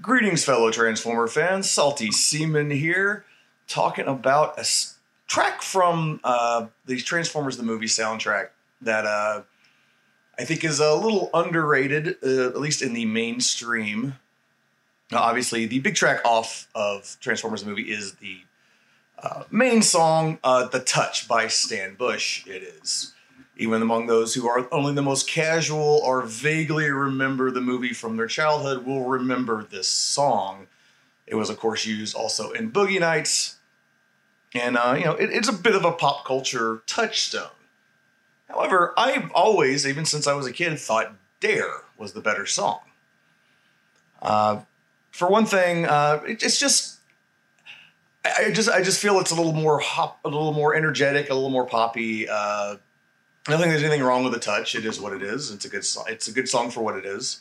[0.00, 1.70] Greetings, fellow Transformer fans.
[1.70, 3.24] Salty Seaman here,
[3.66, 8.50] talking about a s- track from uh, the Transformers the movie soundtrack
[8.82, 9.42] that uh,
[10.38, 14.14] I think is a little underrated, uh, at least in the mainstream.
[15.10, 18.38] Now, obviously, the big track off of Transformers the movie is the
[19.50, 22.46] main song, uh, "The Touch" by Stan Bush.
[22.46, 23.12] It is.
[23.56, 28.16] Even among those who are only the most casual or vaguely remember the movie from
[28.16, 30.66] their childhood will remember this song.
[31.26, 33.56] It was, of course, used also in Boogie Nights.
[34.54, 37.50] And, uh, you know, it, it's a bit of a pop culture touchstone.
[38.48, 42.80] However, I've always, even since I was a kid, thought Dare was the better song.
[44.22, 44.62] Uh,
[45.10, 46.99] for one thing, uh, it, it's just
[48.24, 51.34] I just I just feel it's a little more hop, a little more energetic, a
[51.34, 52.28] little more poppy.
[52.28, 52.76] Uh,
[53.46, 54.74] I don't think there's anything wrong with the touch.
[54.74, 55.50] It is what it is.
[55.50, 56.04] It's a good song.
[56.08, 57.40] It's a good song for what it is.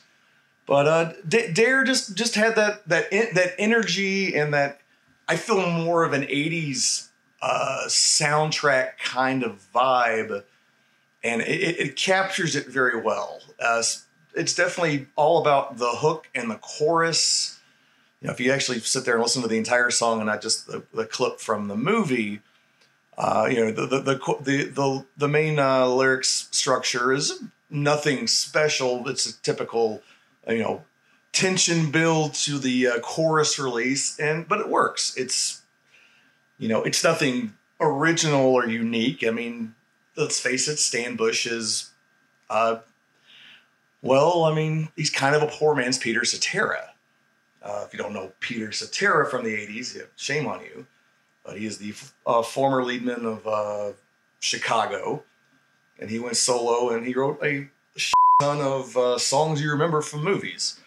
[0.65, 4.79] But uh, D- Dare just just had that that en- that energy and that
[5.27, 7.09] I feel more of an '80s
[7.41, 10.43] uh, soundtrack kind of vibe,
[11.23, 13.41] and it, it, it captures it very well.
[13.59, 13.83] Uh,
[14.35, 17.58] it's definitely all about the hook and the chorus
[18.21, 20.41] you know, if you actually sit there and listen to the entire song and not
[20.41, 22.41] just the, the clip from the movie,
[23.17, 28.27] uh, you know, the the the the the, the main uh, lyrics structure is nothing
[28.27, 29.07] special.
[29.07, 30.01] It's a typical,
[30.47, 30.83] you know,
[31.31, 35.13] tension build to the uh, chorus release, and but it works.
[35.15, 35.61] It's,
[36.57, 39.23] you know, it's nothing original or unique.
[39.25, 39.75] I mean,
[40.17, 41.91] let's face it, Stan Bush is,
[42.49, 42.79] uh,
[44.01, 46.88] well, I mean, he's kind of a poor man's Peter Cetera.
[47.61, 50.85] Uh, if you don't know Peter Cetera from the 80s, yeah, shame on you.
[51.43, 51.93] But he is the
[52.25, 53.91] uh, former leadman of uh,
[54.39, 55.23] Chicago.
[55.99, 57.69] And he went solo and he wrote a
[58.41, 60.79] ton of uh, songs you remember from movies.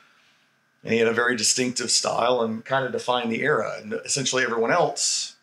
[0.83, 3.77] And he had a very distinctive style and kind of defined the era.
[3.81, 5.37] And essentially everyone else,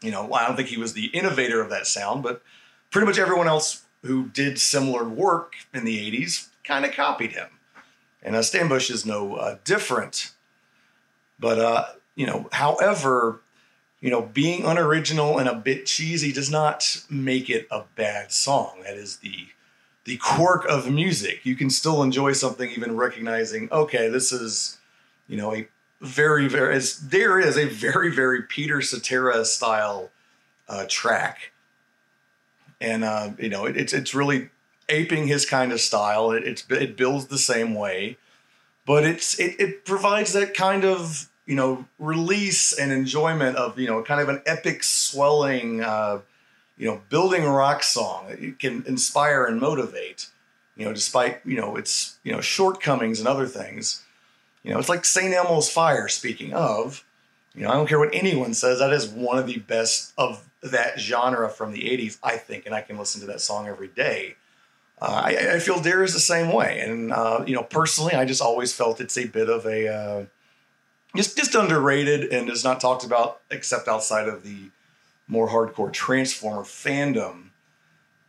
[0.00, 2.42] you know, I don't think he was the innovator of that sound, but
[2.90, 7.48] pretty much everyone else who did similar work in the 80s kind of copied him.
[8.22, 10.32] And uh, Stan Bush is no uh, different.
[11.40, 11.84] But uh,
[12.14, 13.40] you know, however,
[14.00, 18.82] you know, being unoriginal and a bit cheesy does not make it a bad song.
[18.84, 19.48] That is the
[20.04, 21.44] the quirk of music.
[21.44, 24.78] You can still enjoy something even recognizing, okay, this is,
[25.28, 25.68] you know, a
[26.00, 30.10] very, very as there is a very, very Peter Cetera style
[30.68, 31.52] uh, track.
[32.80, 34.50] And uh, you know, it, it's it's really
[34.88, 36.32] aping his kind of style.
[36.32, 38.16] It, it builds the same way,
[38.86, 43.86] but it's it, it provides that kind of you know release and enjoyment of you
[43.86, 46.20] know kind of an epic swelling uh,
[46.76, 50.28] you know building rock song you can inspire and motivate
[50.76, 54.02] you know despite you know its you know shortcomings and other things
[54.62, 55.34] you know it's like St.
[55.34, 57.04] Elmo's Fire speaking of
[57.54, 60.48] you know I don't care what anyone says that is one of the best of
[60.62, 63.88] that genre from the 80s I think and I can listen to that song every
[63.88, 64.36] day
[65.02, 68.24] uh, I, I feel Dare is the same way and uh, you know personally I
[68.24, 70.26] just always felt it's a bit of a
[71.16, 74.70] just just underrated and is not talked about except outside of the
[75.26, 77.50] more hardcore Transformer fandom.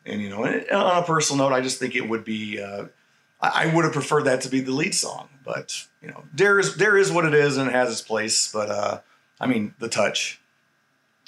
[0.06, 2.62] And you know, on a personal note, I just think it would be.
[2.62, 2.86] Uh,
[3.40, 6.76] I would have preferred that to be the lead song, but you know, there is
[6.76, 8.52] there is what it is and it has its place.
[8.52, 9.00] But uh,
[9.40, 10.40] I mean, the touch.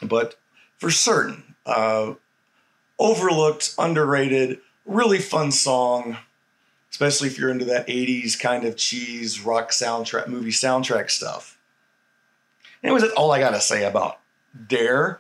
[0.02, 0.36] But
[0.78, 2.14] for certain, uh,
[3.00, 6.18] overlooked, underrated, really fun song
[7.04, 11.58] especially if you're into that 80s kind of cheese rock soundtrack movie soundtrack stuff
[12.84, 14.20] anyways that's all i gotta say about
[14.68, 15.20] dare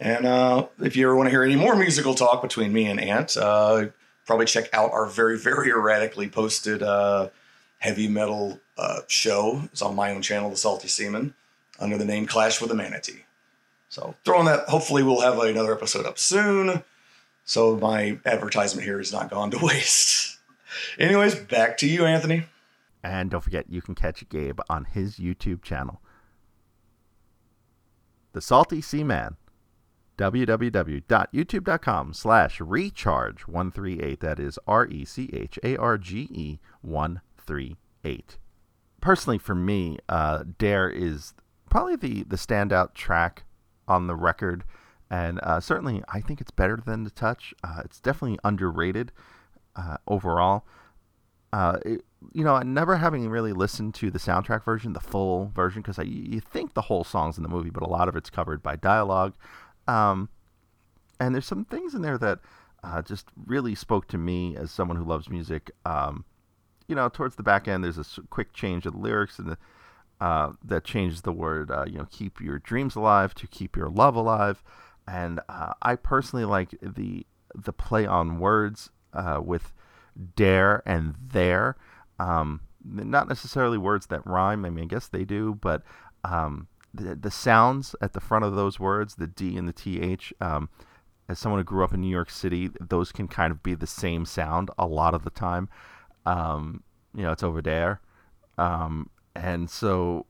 [0.00, 3.00] and uh, if you ever want to hear any more musical talk between me and
[3.00, 3.86] ant uh,
[4.26, 7.28] probably check out our very very erratically posted uh,
[7.78, 11.34] heavy metal uh, show it's on my own channel the salty seaman
[11.78, 13.24] under the name clash with a manatee
[13.88, 14.68] So throwing that.
[14.68, 16.82] Hopefully, we'll have another episode up soon.
[17.44, 20.23] So my advertisement here is not gone to waste.
[20.98, 22.44] Anyways, back to you, Anthony.
[23.02, 26.00] And don't forget, you can catch Gabe on his YouTube channel,
[28.32, 29.36] The Salty Sea Man.
[30.16, 34.20] www.youtube.com slash recharge138.
[34.20, 38.38] That is R E C H A R G E 138.
[39.00, 41.34] Personally, for me, uh, Dare is
[41.68, 43.44] probably the, the standout track
[43.86, 44.64] on the record.
[45.10, 47.52] And uh, certainly, I think it's better than The Touch.
[47.62, 49.12] Uh, it's definitely underrated
[49.76, 50.64] uh, overall.
[51.52, 55.82] Uh, it, you know, never having really listened to the soundtrack version, the full version,
[55.82, 58.62] because you think the whole song's in the movie, but a lot of it's covered
[58.62, 59.34] by dialogue.
[59.86, 60.28] Um,
[61.20, 62.40] and there's some things in there that
[62.82, 65.70] uh, just really spoke to me as someone who loves music.
[65.84, 66.24] Um,
[66.88, 69.58] you know, towards the back end, there's a quick change of the lyrics and the,
[70.20, 73.88] uh, that changes the word, uh, you know, keep your dreams alive to keep your
[73.88, 74.62] love alive.
[75.06, 79.72] And uh, I personally like the the play on words uh, with
[80.36, 81.76] dare and there.
[82.18, 84.64] Um, not necessarily words that rhyme.
[84.64, 85.82] I mean, I guess they do, but
[86.22, 90.32] um, the the sounds at the front of those words, the D and the TH,
[90.40, 90.68] um,
[91.28, 93.86] as someone who grew up in New York City, those can kind of be the
[93.86, 95.68] same sound a lot of the time.
[96.26, 96.82] Um,
[97.14, 98.00] you know, it's over there.
[98.58, 100.26] Um, and so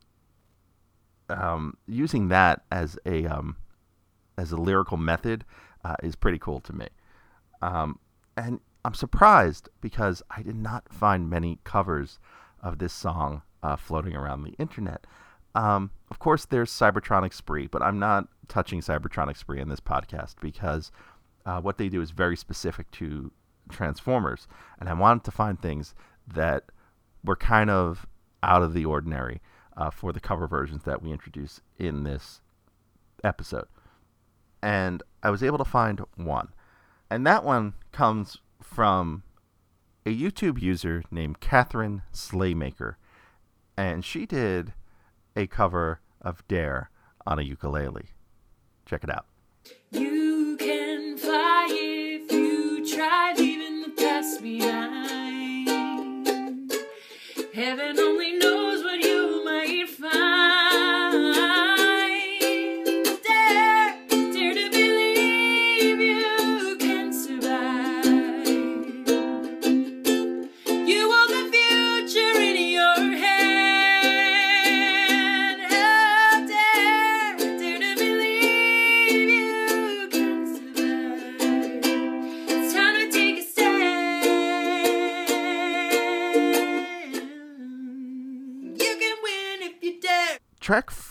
[1.29, 3.57] um, using that as a um,
[4.39, 5.45] as a lyrical method
[5.85, 6.89] uh, is pretty cool to me.
[7.63, 7.99] Um,
[8.37, 12.19] and I'm surprised because I did not find many covers
[12.63, 15.07] of this song uh, floating around the internet.
[15.55, 20.35] Um, of course, there's Cybertronic Spree, but I'm not touching Cybertronic Spree in this podcast
[20.41, 20.91] because
[21.47, 23.31] uh, what they do is very specific to
[23.71, 24.47] Transformers,
[24.79, 25.95] and I wanted to find things
[26.27, 26.65] that
[27.25, 28.07] were kind of
[28.43, 29.41] out of the ordinary
[29.77, 32.43] uh, for the cover versions that we introduce in this
[33.23, 33.67] episode.
[34.63, 36.49] And I was able to find one.
[37.11, 38.39] And that one comes
[38.75, 39.23] from
[40.05, 42.97] a YouTube user named Catherine Slaymaker.
[43.77, 44.73] And she did
[45.37, 46.91] a cover of Dare
[47.25, 48.11] on a ukulele.
[48.85, 49.27] Check it out.
[49.93, 55.69] You can fly if you try, leaving the past behind.
[57.55, 58.04] Heaven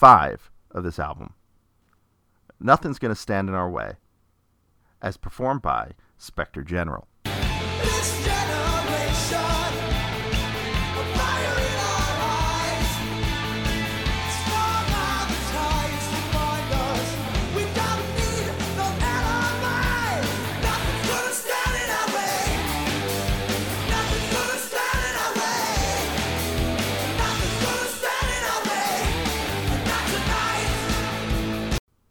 [0.03, 1.33] five of this album,
[2.59, 3.93] Nothing's Gonna Stand in Our Way,
[5.01, 7.07] as performed by Spectre General.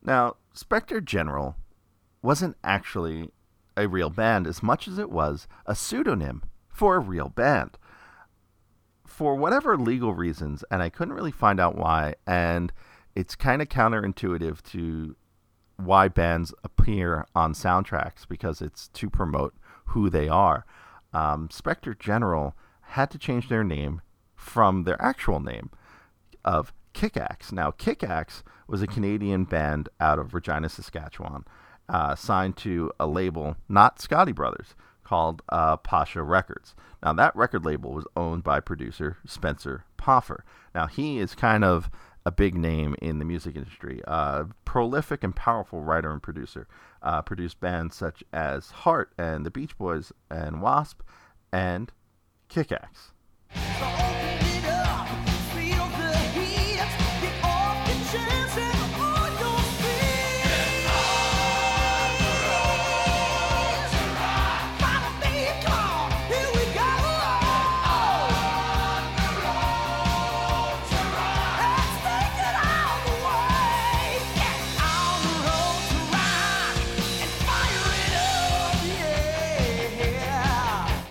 [0.05, 1.57] Now, Spectre General
[2.21, 3.31] wasn't actually
[3.77, 7.79] a real band as much as it was a pseudonym for a real band.
[9.07, 12.73] For whatever legal reasons, and I couldn't really find out why, and
[13.15, 15.17] it's kind of counterintuitive to
[15.77, 19.55] why bands appear on soundtracks because it's to promote
[19.87, 20.65] who they are.
[21.13, 24.01] Um, Spectre General had to change their name
[24.35, 25.71] from their actual name
[26.45, 27.53] of Kickaxe.
[27.53, 31.45] Now, Kickaxe was a Canadian band out of Regina, Saskatchewan,
[31.89, 36.75] uh, signed to a label, not Scotti Brothers, called uh, Pasha Records.
[37.03, 40.45] Now, that record label was owned by producer Spencer Proffer.
[40.75, 41.91] Now, he is kind of
[42.25, 46.69] a big name in the music industry, uh, prolific and powerful writer and producer.
[47.03, 51.03] Uh, produced bands such as Heart and the Beach Boys and Wasp
[51.53, 51.91] and
[52.49, 53.13] Kickaxe.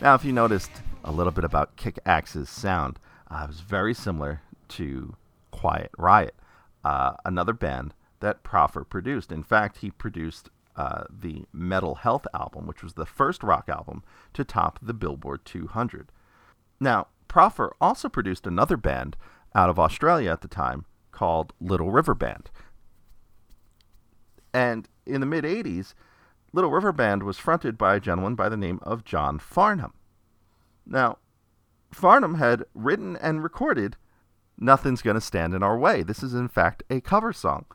[0.01, 0.71] Now, if you noticed
[1.03, 2.97] a little bit about Kick Axe's sound,
[3.29, 5.15] uh, it was very similar to
[5.51, 6.33] Quiet Riot,
[6.83, 9.31] uh, another band that Proffer produced.
[9.31, 14.01] In fact, he produced uh, the Metal Health album, which was the first rock album
[14.33, 16.11] to top the Billboard 200.
[16.79, 19.15] Now, Proffer also produced another band
[19.53, 22.49] out of Australia at the time called Little River Band.
[24.51, 25.93] And in the mid 80s,
[26.53, 29.93] Little River Band was fronted by a gentleman by the name of John Farnham.
[30.85, 31.17] Now,
[31.91, 33.95] Farnham had written and recorded
[34.57, 36.03] Nothing's Gonna Stand in Our Way.
[36.03, 37.65] This is, in fact, a cover song.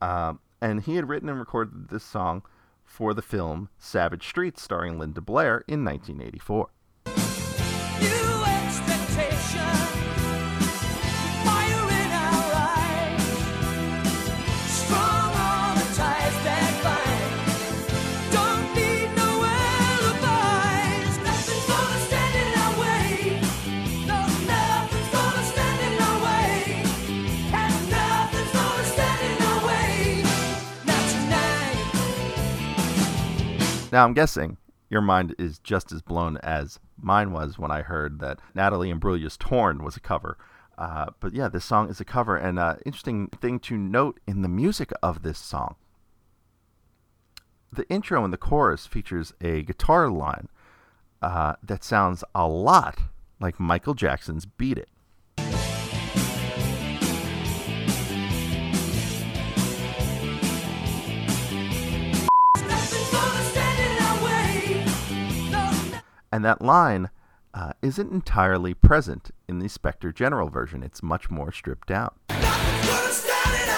[0.00, 2.42] Um, and he had written and recorded this song
[2.84, 6.68] for the film Savage Streets, starring Linda Blair, in 1984.
[33.92, 34.56] Now, I'm guessing
[34.88, 39.36] your mind is just as blown as mine was when I heard that Natalie Imbruglia's
[39.36, 40.38] Torn was a cover.
[40.78, 42.36] Uh, but yeah, this song is a cover.
[42.36, 45.76] And uh, interesting thing to note in the music of this song
[47.72, 50.48] the intro and the chorus features a guitar line
[51.22, 52.98] uh, that sounds a lot
[53.40, 54.88] like Michael Jackson's Beat It.
[66.32, 67.10] And that line
[67.54, 70.82] uh, isn't entirely present in the Spectre General version.
[70.82, 71.86] It's much more stripped
[72.28, 73.68] gonna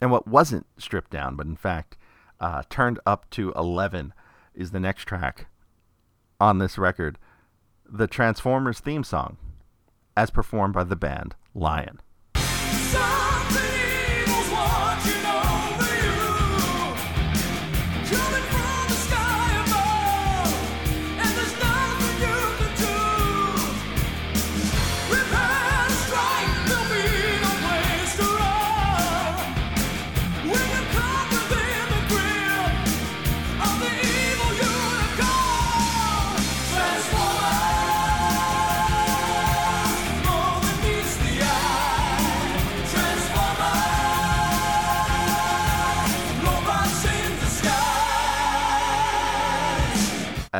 [0.00, 1.96] And what wasn't stripped down, but in fact
[2.40, 4.12] uh, turned up to 11,
[4.54, 5.46] is the next track
[6.40, 7.18] on this record
[7.88, 9.36] the Transformers theme song,
[10.16, 12.00] as performed by the band Lion.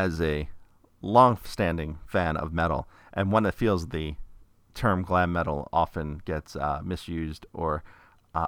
[0.06, 0.48] As a
[1.02, 4.14] long standing fan of metal, and one that feels the
[4.72, 7.82] term glam metal often gets uh, misused or
[8.32, 8.46] uh,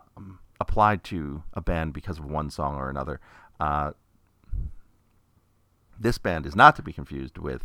[0.60, 3.18] applied to a band because of one song or another.
[3.58, 3.90] Uh,
[5.98, 7.64] this band is not to be confused with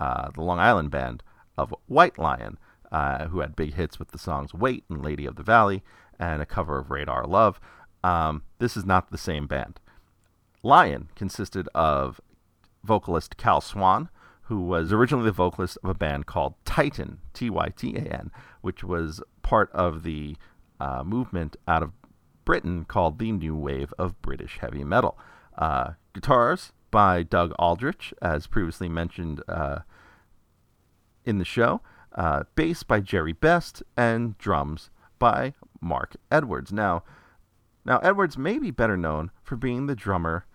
[0.00, 1.22] uh, the Long Island band
[1.58, 2.56] of White Lion,
[2.90, 5.82] uh, who had big hits with the songs Wait and Lady of the Valley
[6.18, 7.60] and a cover of Radar Love.
[8.02, 9.78] Um, this is not the same band.
[10.62, 12.18] Lion consisted of
[12.86, 14.08] vocalist Kal Swan,
[14.42, 18.30] who was originally the vocalist of a band called Tytan, T Y T A N,
[18.60, 20.36] which was part of the
[20.80, 21.92] uh, movement out of
[22.44, 25.18] Britain called the New Wave of British Heavy Metal.
[25.58, 29.80] Uh, guitars by Doug Aldrich, as previously mentioned uh,
[31.24, 31.80] in the show,
[32.14, 36.72] uh, bass by Jerry Best, and drums by Mark Edwards.
[36.72, 37.02] Now,
[37.84, 40.46] now Edwards may be better known for being the drummer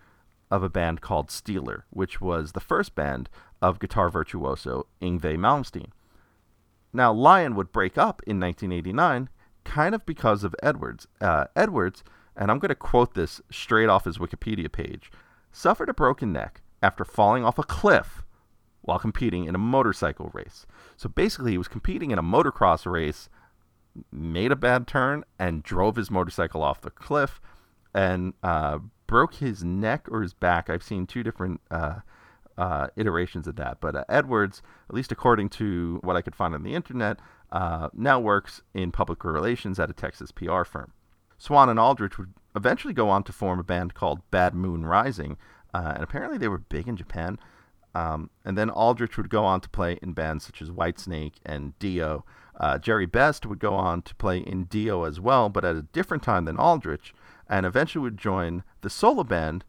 [0.51, 3.29] of a band called Steeler, which was the first band
[3.61, 5.91] of guitar virtuoso Yngwie Malmsteen.
[6.93, 9.29] Now, Lion would break up in 1989
[9.63, 11.07] kind of because of Edwards.
[11.21, 12.03] Uh, Edwards,
[12.35, 15.09] and I'm going to quote this straight off his Wikipedia page,
[15.51, 18.23] suffered a broken neck after falling off a cliff
[18.81, 20.65] while competing in a motorcycle race.
[20.97, 23.29] So basically, he was competing in a motocross race,
[24.11, 27.39] made a bad turn, and drove his motorcycle off the cliff
[27.93, 28.79] and uh,
[29.11, 30.69] broke his neck or his back.
[30.69, 31.95] I've seen two different uh,
[32.57, 33.81] uh, iterations of that.
[33.81, 37.19] But uh, Edwards, at least according to what I could find on the internet,
[37.51, 40.93] uh, now works in public relations at a Texas PR firm.
[41.37, 45.35] Swan and Aldrich would eventually go on to form a band called Bad Moon Rising,
[45.73, 47.37] uh, and apparently they were big in Japan.
[47.93, 51.77] Um, and then Aldrich would go on to play in bands such as Whitesnake and
[51.79, 52.23] Dio.
[52.57, 55.81] Uh, Jerry Best would go on to play in Dio as well, but at a
[55.81, 57.13] different time than Aldrich,
[57.51, 59.65] and eventually would join the solo band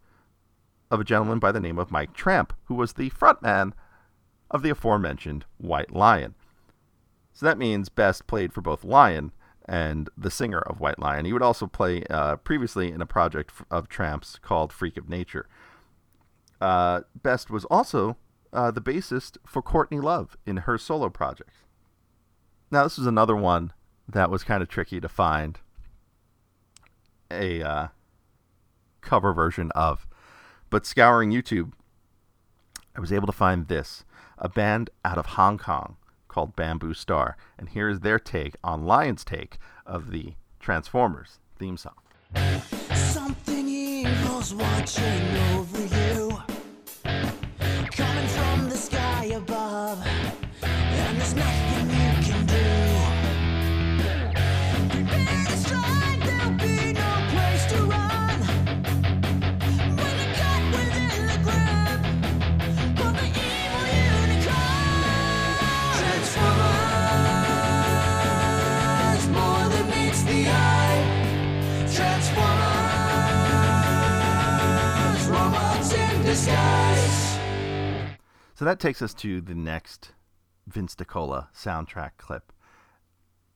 [0.90, 3.72] of a gentleman by the name of Mike Tramp, who was the frontman
[4.50, 6.34] of the aforementioned White Lion.
[7.32, 9.32] So that means Best played for both Lion
[9.66, 11.24] and the singer of White Lion.
[11.24, 15.48] He would also play uh, previously in a project of Tramp's called Freak of Nature.
[16.60, 18.16] Uh, Best was also
[18.52, 21.64] uh, the bassist for Courtney Love in her solo projects.
[22.70, 23.72] Now, this is another one
[24.08, 25.58] that was kind of tricky to find
[27.32, 27.88] a uh,
[29.00, 30.06] cover version of.
[30.70, 31.72] But scouring YouTube,
[32.96, 34.04] I was able to find this
[34.38, 35.96] a band out of Hong Kong
[36.28, 37.36] called Bamboo Star.
[37.58, 41.94] And here's their take on Lion's take of the Transformers theme song.
[42.94, 46.01] Something evil's watching over you.
[78.62, 80.12] So that takes us to the next
[80.68, 82.52] Vince DiCola soundtrack clip,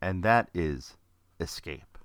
[0.02, 0.96] and that is
[1.38, 1.96] Escape.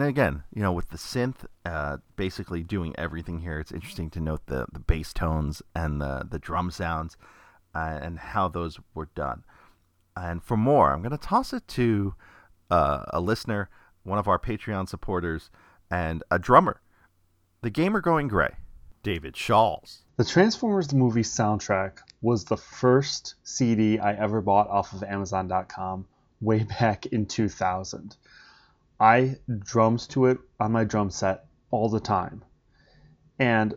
[0.00, 4.20] And again, you know, with the synth uh, basically doing everything here, it's interesting to
[4.20, 7.18] note the, the bass tones and the, the drum sounds
[7.74, 9.44] uh, and how those were done.
[10.16, 12.14] And for more, I'm going to toss it to
[12.70, 13.68] uh, a listener,
[14.02, 15.50] one of our Patreon supporters,
[15.90, 16.80] and a drummer,
[17.60, 18.54] the gamer going gray,
[19.02, 20.06] David Shawls.
[20.16, 26.06] The Transformers the movie soundtrack was the first CD I ever bought off of Amazon.com
[26.40, 28.16] way back in 2000.
[29.00, 32.44] I drums to it on my drum set all the time.
[33.38, 33.74] And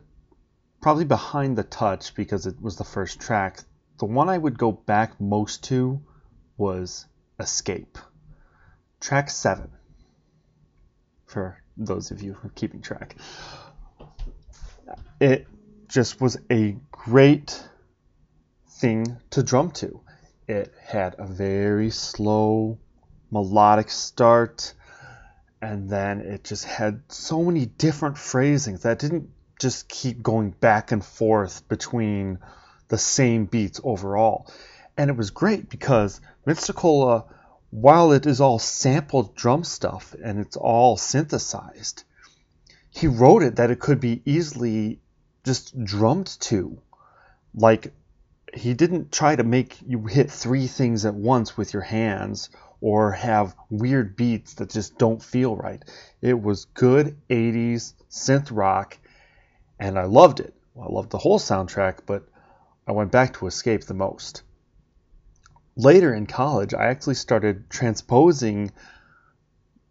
[0.81, 3.63] probably behind the touch because it was the first track,
[3.99, 6.01] the one I would go back most to
[6.57, 7.05] was
[7.39, 7.97] Escape.
[8.99, 9.71] Track 7.
[11.25, 13.15] For those of you who are keeping track.
[15.21, 15.47] It
[15.87, 17.65] just was a great
[18.67, 20.01] thing to drum to.
[20.49, 22.77] It had a very slow
[23.31, 24.73] melodic start
[25.63, 30.91] and then it just had so many different phrasings that didn't just keep going back
[30.91, 32.39] and forth between
[32.89, 34.51] the same beats overall.
[34.97, 37.23] And it was great because DiCola,
[37.69, 42.03] while it is all sampled drum stuff and it's all synthesized,
[42.89, 44.99] he wrote it that it could be easily
[45.45, 46.77] just drummed to.
[47.55, 47.93] Like
[48.53, 52.49] he didn't try to make you hit three things at once with your hands
[52.83, 55.81] or have weird beats that just don't feel right.
[56.21, 58.97] It was good 80s synth rock,
[59.79, 60.53] and I loved it.
[60.73, 62.27] Well, I loved the whole soundtrack, but
[62.85, 64.43] I went back to Escape the most.
[65.77, 68.69] Later in college, I actually started transposing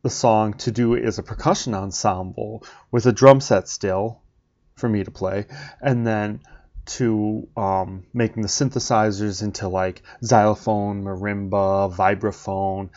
[0.03, 4.21] the song to do as a percussion ensemble with a drum set still
[4.77, 5.47] for me to play,
[5.81, 6.41] and then
[6.85, 12.91] to um, making the synthesizers into like xylophone, marimba, vibraphone.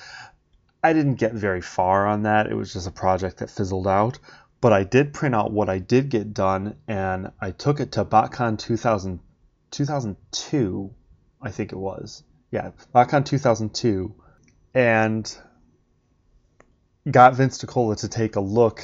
[0.83, 2.47] I didn't get very far on that.
[2.47, 4.19] It was just a project that fizzled out.
[4.61, 8.05] But I did print out what I did get done, and I took it to
[8.05, 9.19] BotCon 2000,
[9.69, 10.93] 2002,
[11.41, 12.23] I think it was.
[12.51, 14.15] Yeah, BotCon 2002,
[14.73, 15.37] and
[17.09, 18.83] got Vince DiCola to take a look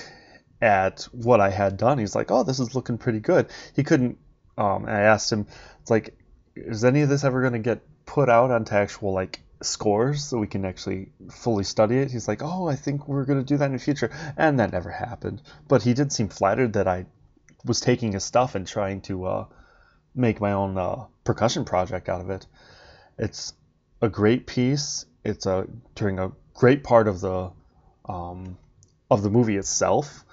[0.62, 1.97] at what I had done.
[1.97, 4.18] He's like, "Oh, this is looking pretty good." He couldn't
[4.58, 5.47] um, I asked him,
[5.82, 6.16] it's like,
[6.56, 10.38] is any of this ever going to get put out onto actual like scores so
[10.38, 12.12] we can actually fully study it?
[12.12, 14.72] He's like, oh, I think we're going to do that in the future, and that
[14.72, 15.41] never happened.
[15.68, 17.06] But he did seem flattered that I
[17.66, 19.45] was taking his stuff and trying to uh,
[20.16, 22.45] make my own uh, percussion project out of it.
[23.18, 23.54] It's
[24.02, 25.06] a great piece.
[25.24, 27.52] It's a during a great part of the
[28.06, 28.58] um,
[29.10, 30.26] of the movie itself.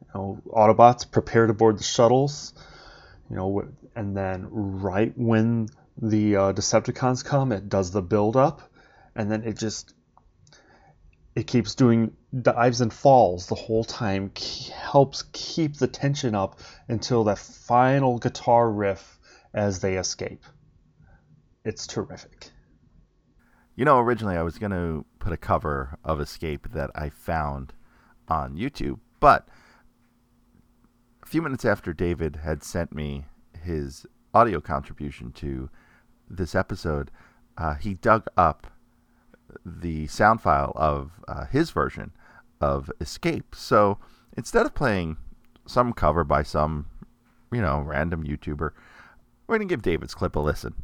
[0.00, 2.52] You know, Autobots prepare to board the shuttles
[3.30, 5.68] you know, and then right when
[6.00, 8.62] the uh, Decepticons come, it does the build up,
[9.14, 9.94] and then it just
[11.34, 12.12] it keeps doing
[12.42, 14.30] dives and falls the whole time,
[14.72, 19.18] helps keep the tension up until that final guitar riff
[19.52, 20.44] as they escape.
[21.64, 22.50] It's terrific.
[23.74, 27.72] You know, originally I was going to put a cover of Escape that I found
[28.28, 29.48] on YouTube, but
[31.24, 33.24] a few minutes after David had sent me
[33.62, 34.04] his
[34.34, 35.70] audio contribution to
[36.28, 37.10] this episode,
[37.56, 38.66] uh, he dug up
[39.64, 42.12] the sound file of uh, his version
[42.60, 43.54] of Escape.
[43.54, 43.98] So
[44.36, 45.16] instead of playing
[45.66, 46.86] some cover by some,
[47.50, 48.72] you know, random YouTuber,
[49.46, 50.74] we're going to give David's clip a listen.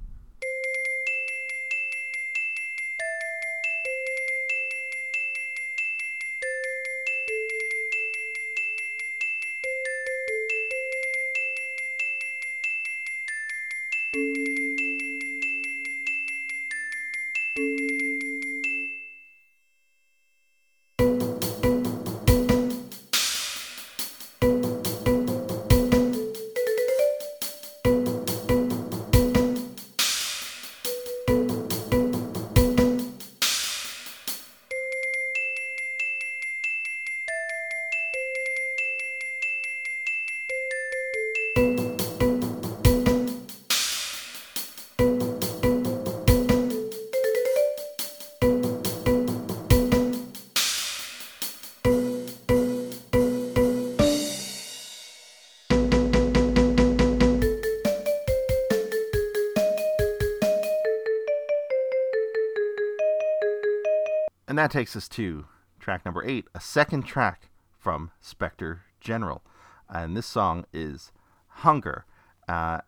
[64.71, 65.47] That takes us to
[65.81, 69.43] track number eight, a second track from Spectre General.
[69.89, 71.11] And this song is
[71.49, 72.05] Hunger.
[72.49, 72.79] Uh,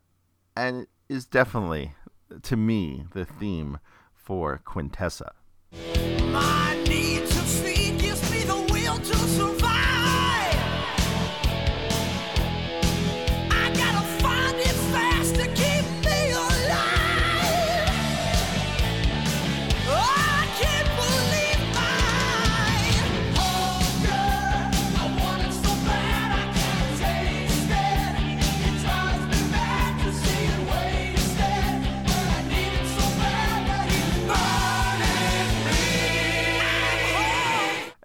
[0.56, 1.94] and is definitely,
[2.42, 3.80] to me, the theme
[4.14, 5.30] for Quintessa.
[6.30, 9.61] My need to sleep gives me the will to survive.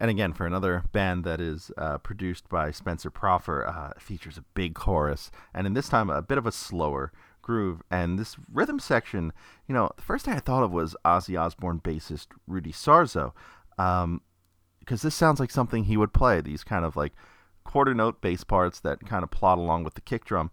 [0.08, 4.46] And again, for another band that is uh, produced by Spencer Proffer, uh, features a
[4.54, 7.84] big chorus, and in this time a bit of a slower groove.
[7.92, 9.34] And this rhythm section,
[9.68, 13.34] you know, the first thing I thought of was Ozzy Osbourne bassist Rudy Sarzo,
[13.78, 14.22] um,
[14.80, 16.40] because this sounds like something he would play.
[16.40, 17.12] These kind of like
[17.66, 20.52] quarter note bass parts that kind of plot along with the kick drum.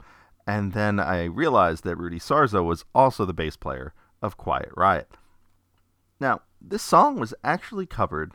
[0.49, 5.13] And then I realized that Rudy Sarzo was also the bass player of Quiet Riot.
[6.19, 8.35] Now, this song was actually covered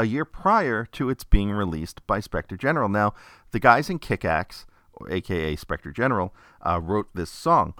[0.00, 2.88] a year prior to its being released by Spectre General.
[2.88, 3.12] Now,
[3.50, 4.64] the guys in Kickaxe,
[5.10, 6.34] aka Spectre General,
[6.66, 7.74] uh, wrote this song,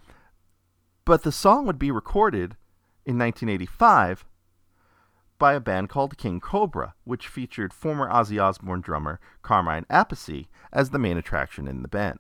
[1.07, 2.57] but the song would be recorded
[3.07, 4.27] in 1985
[5.39, 10.91] by a band called King Cobra, which featured former Ozzy Osbourne drummer Carmine Appice as
[10.91, 12.19] the main attraction in the band.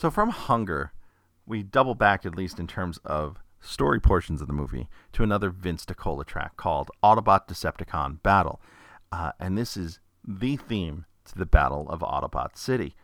[0.00, 0.94] So from Hunger,
[1.44, 5.50] we double back at least in terms of story portions of the movie to another
[5.50, 8.62] Vince DiCola track called Autobot Decepticon Battle.
[9.12, 12.94] Uh, and this is the theme to the Battle of Autobot City.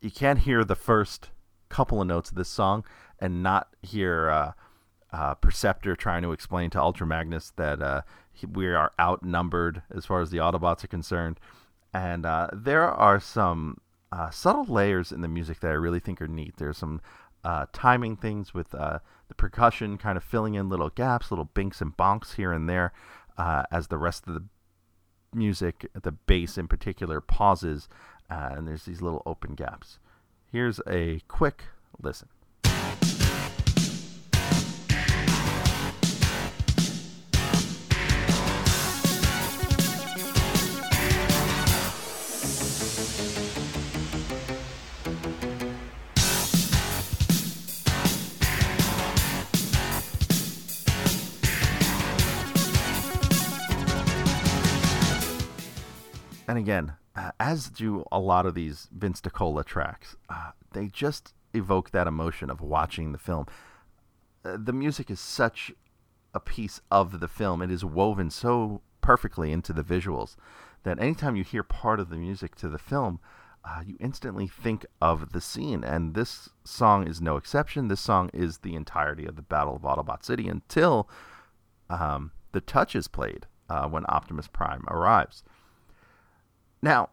[0.00, 1.28] You can't hear the first
[1.68, 2.82] couple of notes of this song
[3.18, 4.52] and not hear uh,
[5.12, 8.00] uh, Perceptor trying to explain to Ultra Magnus that uh,
[8.50, 11.38] we are outnumbered as far as the Autobots are concerned.
[11.92, 13.82] And uh, there are some
[14.12, 16.54] uh, subtle layers in the music that I really think are neat.
[16.56, 17.00] There's some
[17.44, 18.98] uh, timing things with uh,
[19.28, 22.92] the percussion kind of filling in little gaps, little binks and bonks here and there,
[23.38, 24.44] uh, as the rest of the
[25.32, 27.88] music, the bass in particular, pauses,
[28.30, 29.98] uh, and there's these little open gaps.
[30.50, 31.64] Here's a quick
[32.02, 32.28] listen.
[56.60, 61.90] Again, uh, as do a lot of these Vince DiCola tracks, uh, they just evoke
[61.90, 63.46] that emotion of watching the film.
[64.44, 65.72] Uh, the music is such
[66.32, 70.36] a piece of the film; it is woven so perfectly into the visuals
[70.82, 73.20] that anytime you hear part of the music to the film,
[73.64, 75.84] uh, you instantly think of the scene.
[75.84, 77.88] And this song is no exception.
[77.88, 81.08] This song is the entirety of the Battle of Autobot City until
[81.90, 85.42] um, the touch is played uh, when Optimus Prime arrives.
[86.82, 87.10] Now,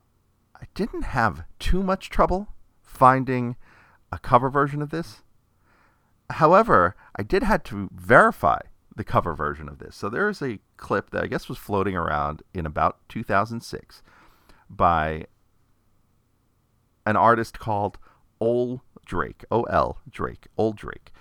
[0.55, 2.49] I didn't have too much trouble
[2.81, 3.55] finding
[4.11, 5.23] a cover version of this.
[6.29, 8.59] However, I did had to verify
[8.95, 9.95] the cover version of this.
[9.95, 14.01] So there is a clip that I guess was floating around in about 2006
[14.69, 15.25] by
[17.05, 17.97] an artist called
[18.41, 21.11] Ol Drake, O L Drake, Old Drake,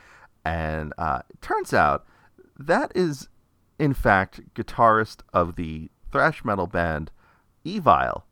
[0.44, 2.06] and uh, it turns out
[2.58, 3.28] that is
[3.78, 7.10] in fact guitarist of the thrash metal band
[7.64, 8.22] Evile,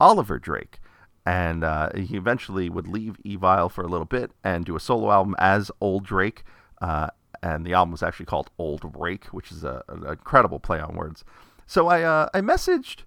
[0.00, 0.80] Oliver Drake.
[1.26, 5.10] And uh, he eventually would leave Evile for a little bit and do a solo
[5.10, 6.42] album as Ol Drake.
[6.80, 7.08] Uh,
[7.42, 10.94] and the album was actually called Old Rake, which is a, an incredible play on
[10.94, 11.24] words.
[11.66, 13.02] So I uh, I messaged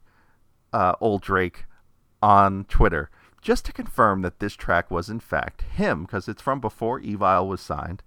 [0.72, 1.66] uh, Ol Drake
[2.22, 3.10] on Twitter
[3.42, 7.48] just to confirm that this track was in fact him, because it's from before Evile
[7.48, 8.02] was signed,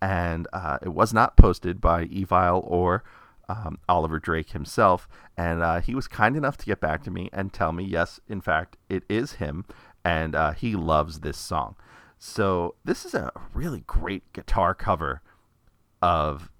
[0.00, 3.02] and uh, it was not posted by Evile or
[3.48, 5.08] um, Oliver Drake himself.
[5.36, 8.20] And uh, he was kind enough to get back to me and tell me, yes,
[8.28, 9.64] in fact, it is him,
[10.04, 11.76] and uh, he loves this song.
[12.18, 15.22] So this is a really great guitar cover
[16.02, 16.50] of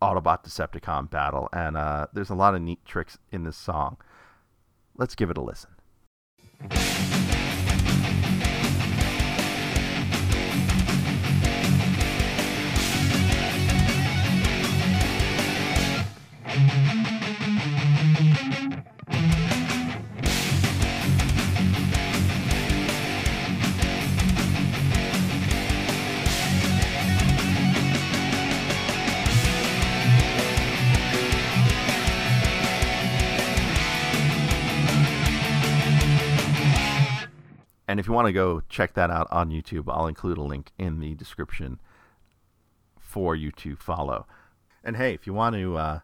[0.00, 3.96] Autobot Decepticon battle, and uh, there's a lot of neat tricks in this song.
[4.96, 5.70] Let's give it a listen.
[37.88, 40.72] And if you want to go check that out on YouTube, I'll include a link
[40.78, 41.80] in the description
[43.00, 44.26] for you to follow.
[44.84, 46.00] And hey, if you want to uh,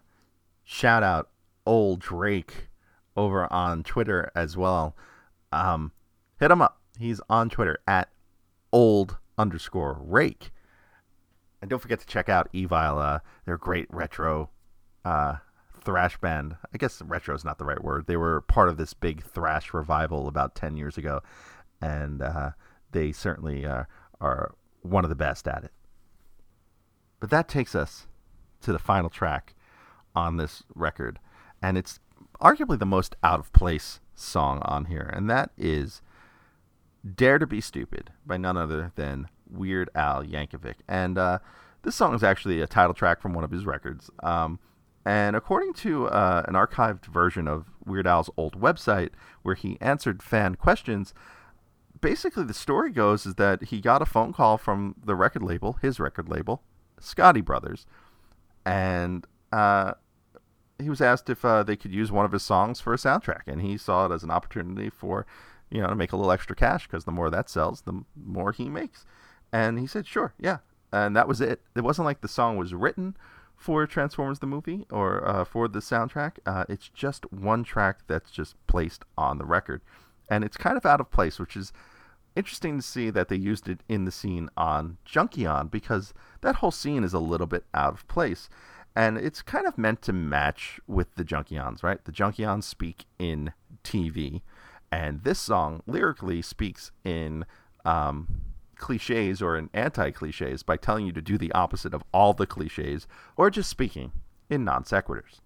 [0.63, 1.29] shout out
[1.63, 2.69] old Drake
[3.15, 4.95] over on Twitter as well,
[5.51, 5.91] um,
[6.39, 6.81] hit him up.
[6.97, 8.09] He's on Twitter at
[8.73, 10.51] old underscore rake.
[11.61, 12.99] And don't forget to check out Evile.
[12.99, 14.49] Uh, they're great retro
[15.03, 15.35] uh,
[15.81, 16.55] thrash band.
[16.73, 18.07] I guess retro is not the right word.
[18.07, 21.21] They were part of this big thrash revival about 10 years ago.
[21.81, 22.51] And uh,
[22.91, 23.83] they certainly uh,
[24.21, 25.71] are one of the best at it.
[27.19, 28.07] But that takes us
[28.61, 29.55] to the final track
[30.15, 31.19] on this record.
[31.61, 31.99] And it's
[32.39, 35.09] arguably the most out of place song on here.
[35.13, 36.01] And that is
[37.15, 40.75] Dare to Be Stupid by none other than Weird Al Yankovic.
[40.87, 41.39] And uh,
[41.83, 44.09] this song is actually a title track from one of his records.
[44.23, 44.59] Um,
[45.05, 49.11] and according to uh, an archived version of Weird Al's old website,
[49.43, 51.13] where he answered fan questions,
[52.01, 55.73] basically the story goes is that he got a phone call from the record label,
[55.81, 56.61] his record label,
[56.99, 57.85] Scotti Brothers,
[58.65, 59.93] and uh,
[60.79, 63.41] he was asked if uh, they could use one of his songs for a soundtrack,
[63.47, 65.25] and he saw it as an opportunity for,
[65.69, 68.51] you know, to make a little extra cash because the more that sells, the more
[68.51, 69.05] he makes.
[69.51, 70.57] And he said, sure, yeah,
[70.91, 71.61] and that was it.
[71.75, 73.15] It wasn't like the song was written
[73.55, 76.33] for Transformers the movie or uh, for the soundtrack.
[76.45, 79.81] Uh, it's just one track that's just placed on the record,
[80.29, 81.71] and it's kind of out of place, which is
[82.35, 86.71] interesting to see that they used it in the scene on Junkion because that whole
[86.71, 88.49] scene is a little bit out of place.
[88.95, 92.03] And it's kind of meant to match with the Junkions, right?
[92.03, 93.51] The Junkions speak in
[93.83, 94.41] TV,
[94.91, 97.45] and this song lyrically speaks in
[97.83, 98.27] um,
[98.77, 102.47] cliches or in anti cliches by telling you to do the opposite of all the
[102.47, 103.05] cliches
[103.35, 104.13] or just speaking
[104.49, 105.39] in non sequiturs.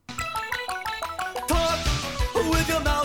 [1.47, 1.79] Talk
[2.35, 2.98] with your mouth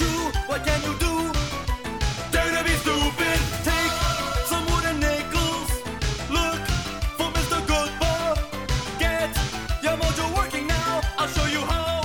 [0.00, 0.40] more than you can chew.
[0.46, 1.32] What can you do?
[2.30, 3.38] Dare to be stupid.
[3.64, 3.92] Take
[4.46, 5.70] some wooden nickels.
[6.30, 6.60] Look
[7.16, 7.60] for Mr.
[7.66, 8.36] Goodbar.
[8.98, 9.34] Get
[9.82, 11.00] your mojo working now.
[11.18, 12.02] I'll show you how.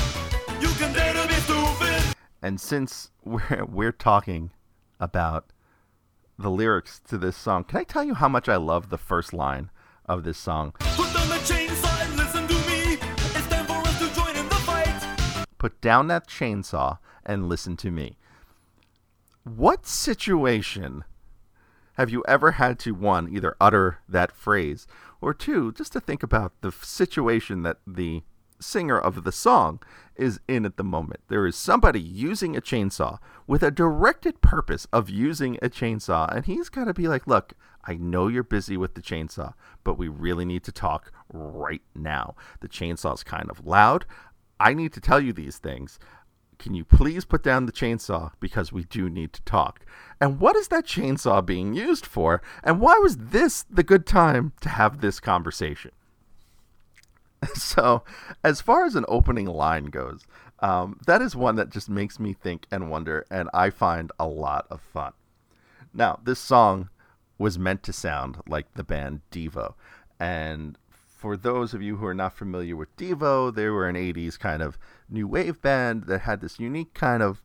[0.60, 2.16] You can dare to be stupid.
[2.42, 4.52] And since we're we're talking
[5.00, 5.52] about
[6.38, 9.34] the lyrics to this song, can I tell you how much I love the first
[9.34, 9.70] line
[10.06, 10.74] of this song?
[10.80, 12.98] Put down the chainsaw and listen to me.
[13.36, 15.46] It's time for us to join in the fight.
[15.60, 18.18] Put down that chainsaw and listen to me.
[19.44, 21.04] What situation
[21.96, 24.88] have you ever had to one either utter that phrase
[25.20, 28.24] or two just to think about the situation that the
[28.60, 29.80] singer of the song
[30.16, 31.22] is in at the moment.
[31.28, 36.46] There is somebody using a chainsaw with a directed purpose of using a chainsaw, and
[36.46, 37.54] he's got to be like, Look,
[37.84, 39.54] I know you're busy with the chainsaw,
[39.84, 42.36] but we really need to talk right now.
[42.60, 44.06] The chainsaw's kind of loud.
[44.60, 45.98] I need to tell you these things.
[46.62, 49.80] Can you please put down the chainsaw because we do need to talk?
[50.22, 52.40] And what is that chainsaw being used for?
[52.64, 55.92] And why was this the good time to have this conversation?
[57.56, 58.04] So,
[58.44, 60.28] as far as an opening line goes,
[60.60, 64.28] um, that is one that just makes me think and wonder, and I find a
[64.28, 65.14] lot of fun.
[65.96, 66.90] Now, this song
[67.40, 69.74] was meant to sound like the band Devo.
[70.20, 70.78] And
[71.22, 74.64] for those of you who are not familiar with Devo, they were an 80s kind
[74.64, 77.44] of new wave band that had this unique kind of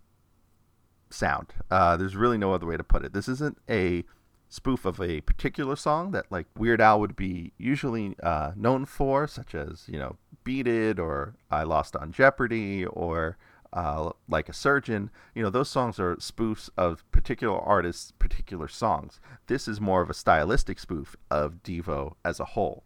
[1.10, 1.52] sound.
[1.70, 3.12] Uh, there's really no other way to put it.
[3.12, 4.04] This isn't a
[4.48, 9.28] spoof of a particular song that like Weird Al would be usually uh, known for,
[9.28, 13.36] such as you know "Beat It" or "I Lost on Jeopardy" or
[13.74, 19.20] uh, "Like a Surgeon." You know those songs are spoofs of particular artists' particular songs.
[19.48, 22.85] This is more of a stylistic spoof of Devo as a whole.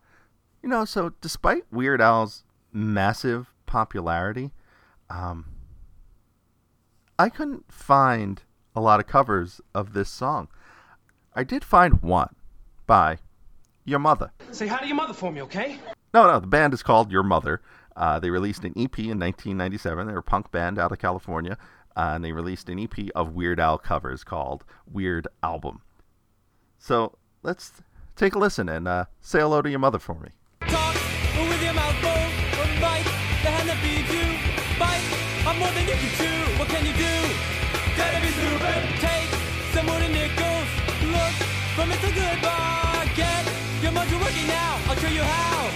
[0.62, 4.52] You know, so despite Weird Al's massive popularity,
[5.08, 5.46] um,
[7.18, 8.42] I couldn't find
[8.74, 10.48] a lot of covers of this song.
[11.34, 12.34] I did find one
[12.86, 13.18] by
[13.84, 14.32] Your Mother.
[14.50, 15.78] Say hi to your mother for me, okay?
[16.12, 17.62] No, no, the band is called Your Mother.
[17.96, 20.06] Uh, they released an EP in 1997.
[20.06, 21.56] They're a punk band out of California,
[21.96, 25.82] uh, and they released an EP of Weird Al covers called Weird Album.
[26.78, 27.82] So let's
[28.16, 30.30] take a listen and uh, say hello to your mother for me.
[31.48, 32.26] With your mouth full
[32.60, 33.08] or bite
[33.44, 34.26] the hand that feeds you.
[34.76, 35.06] Bite
[35.48, 36.38] on more than you can chew.
[36.58, 37.16] What can you do?
[37.96, 38.80] Gotta be stupid.
[39.00, 39.30] Take
[39.72, 40.68] some nickels.
[41.08, 41.34] Look
[41.74, 42.40] from it's a good
[44.10, 44.80] your working now.
[44.86, 45.70] I'll show you how.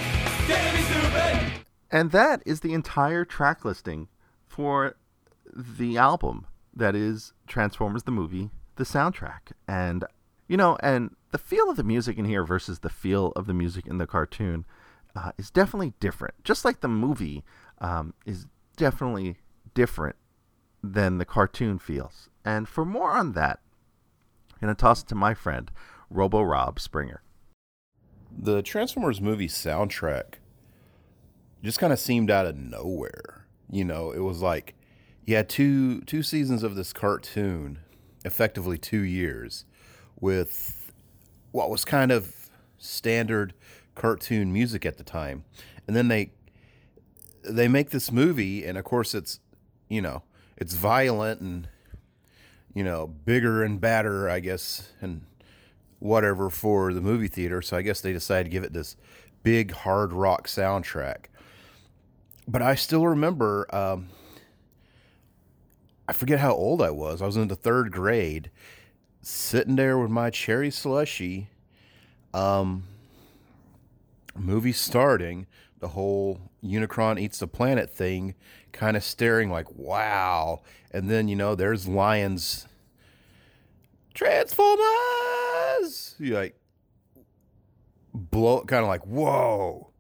[0.49, 1.65] Gotta be stupid.
[1.91, 4.09] And that is the entire track listing
[4.47, 4.97] for
[5.55, 9.53] the album that is Transformers the movie, the soundtrack.
[9.69, 10.05] And,
[10.49, 13.55] you know, and the feel of the music in here versus the feel of the
[13.55, 14.65] music in the cartoon
[15.17, 16.35] uh, is definitely different.
[16.45, 17.45] Just like the movie
[17.79, 18.47] um, is
[18.77, 19.37] definitely
[19.75, 20.17] different
[20.83, 22.29] than the cartoon feels.
[22.45, 23.61] And for more on that,
[24.53, 25.71] I'm going to toss it to my friend,
[26.11, 27.23] Robo Rob Springer.
[28.37, 30.35] the Transformers movie soundtrack
[31.63, 33.47] just kind of seemed out of nowhere.
[33.71, 34.75] You know, it was like
[35.25, 37.79] you had two two seasons of this cartoon,
[38.25, 39.65] effectively two years,
[40.21, 40.93] with
[41.53, 43.55] what was kind of standard
[43.95, 45.45] cartoon music at the time,
[45.87, 46.33] and then they
[47.43, 49.41] they make this movie, and of course it's
[49.89, 50.23] you know
[50.57, 51.69] it's violent and
[52.75, 55.23] you know bigger and badder, I guess, and
[55.99, 57.63] whatever for the movie theater.
[57.63, 58.97] So I guess they decided to give it this
[59.43, 61.27] big hard rock soundtrack.
[62.47, 64.09] But I still remember, um,
[66.07, 67.23] I forget how old I was.
[67.23, 68.51] I was in the third grade,
[69.23, 71.49] sitting there with my cherry slushy,
[72.35, 72.85] um,
[74.37, 75.47] movie starting,
[75.81, 78.35] the whole Unicron eats the planet thing,
[78.73, 80.63] kind of staring like, wow.
[80.91, 82.67] And then, you know, there's lions
[84.15, 86.15] Transformers!
[86.19, 86.57] You like
[88.15, 89.91] blow kind of like whoa.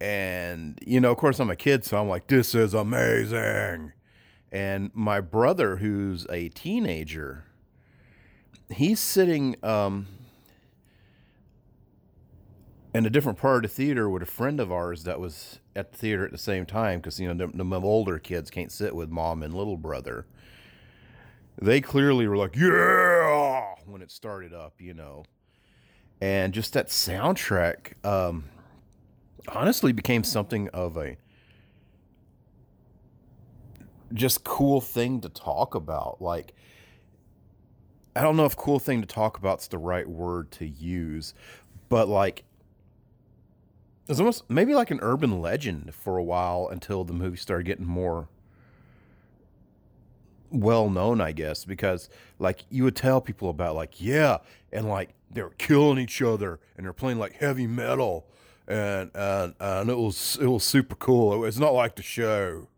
[0.00, 3.92] And you know, of course, I'm a kid, so I'm like, this is amazing.
[4.50, 7.44] And my brother, who's a teenager,
[8.70, 10.08] he's sitting um,
[12.94, 15.92] in a different part of the theater with a friend of ours that was at
[15.92, 18.94] the theater at the same time because you know the, the older kids can't sit
[18.94, 20.26] with mom and little brother
[21.60, 25.24] they clearly were like, yeah, when it started up, you know.
[26.20, 28.44] And just that soundtrack um,
[29.48, 31.16] honestly became something of a
[34.12, 36.22] just cool thing to talk about.
[36.22, 36.54] Like,
[38.14, 41.34] I don't know if cool thing to talk about's the right word to use,
[41.88, 42.44] but like,
[44.06, 47.64] it was almost maybe like an urban legend for a while until the movie started
[47.64, 48.28] getting more
[50.50, 52.08] well known, I guess, because
[52.38, 54.38] like you would tell people about like, yeah,
[54.72, 58.26] and like they were killing each other and they're playing like heavy metal
[58.68, 61.44] and and and it was it was super cool.
[61.44, 62.68] It's not like the show.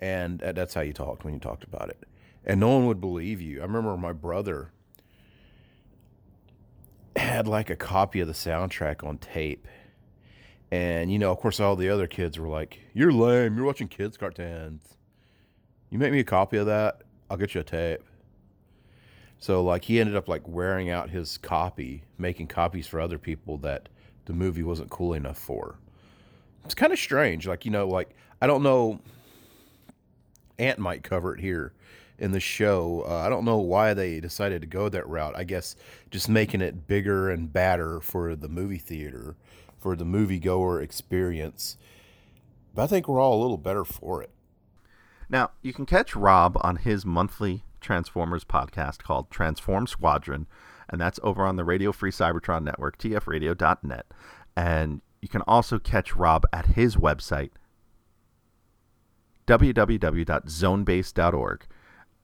[0.00, 2.04] And uh, that's how you talked when you talked about it.
[2.44, 3.60] And no one would believe you.
[3.60, 4.72] I remember my brother
[7.16, 9.66] had like a copy of the soundtrack on tape.
[10.74, 13.56] And you know, of course all the other kids were like, "You're lame.
[13.56, 14.96] You're watching kids cartoons."
[15.88, 18.00] You make me a copy of that, I'll get you a tape.
[19.38, 23.58] So like he ended up like wearing out his copy, making copies for other people
[23.58, 23.88] that
[24.24, 25.78] the movie wasn't cool enough for.
[26.64, 27.46] It's kind of strange.
[27.46, 28.10] Like, you know, like
[28.42, 28.98] I don't know
[30.58, 31.72] Ant might cover it here
[32.18, 33.04] in the show.
[33.06, 35.36] Uh, I don't know why they decided to go that route.
[35.36, 35.76] I guess
[36.10, 39.36] just making it bigger and badder for the movie theater,
[39.84, 41.76] for the moviegoer experience.
[42.74, 44.30] But I think we're all a little better for it.
[45.28, 50.46] Now, you can catch Rob on his monthly Transformers podcast called Transform Squadron,
[50.88, 54.06] and that's over on the Radio Free Cybertron Network, tfradio.net.
[54.56, 57.50] And you can also catch Rob at his website,
[59.46, 61.66] www.zonebase.org.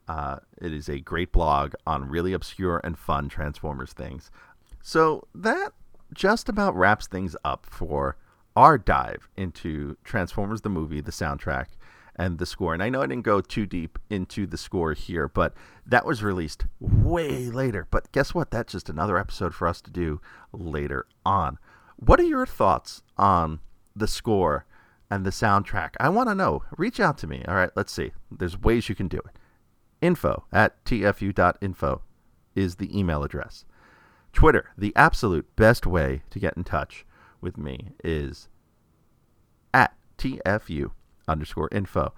[0.09, 4.31] Uh, it is a great blog on really obscure and fun Transformers things.
[4.81, 5.74] So that
[6.15, 8.16] just about wraps things up for
[8.57, 11.66] our dive into Transformers the movie, the soundtrack,
[12.16, 12.74] and the score.
[12.74, 15.55] And I know I didn't go too deep into the score here, but
[15.87, 17.87] that was released way later.
[17.91, 18.51] But guess what?
[18.51, 20.20] That's just another episode for us to do
[20.53, 21.59] later on.
[21.97, 23.61] What are your thoughts on
[23.95, 24.66] the score
[25.11, 25.91] and the soundtrack?
[25.99, 26.65] I want to know.
[26.77, 27.45] Reach out to me.
[27.47, 28.12] All right, let's see.
[28.31, 29.39] There's ways you can do it.
[30.03, 32.03] Info at tfu.info
[32.55, 33.65] is the email address.
[34.32, 37.05] Twitter, the absolute best way to get in touch
[37.40, 38.48] with me is
[39.74, 40.93] at TFU
[41.27, 42.12] underscore info.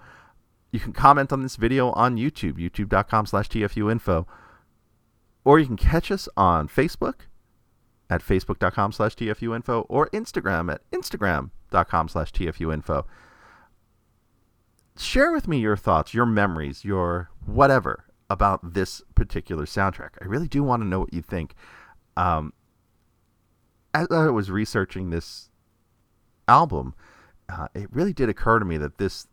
[0.70, 4.26] You can comment on this video on YouTube, youtube.com slash TFU info.
[5.44, 7.26] Or you can catch us on Facebook
[8.08, 13.06] at facebook.com slash TFU info or Instagram at instagram.com slash TFU info.
[14.96, 20.10] Share with me your thoughts, your memories, your whatever about this particular soundtrack.
[20.20, 21.54] I really do want to know what you think.
[22.16, 22.52] Um,
[23.94, 25.50] as I was researching this
[26.48, 26.94] album,
[27.48, 29.26] uh, it really did occur to me that this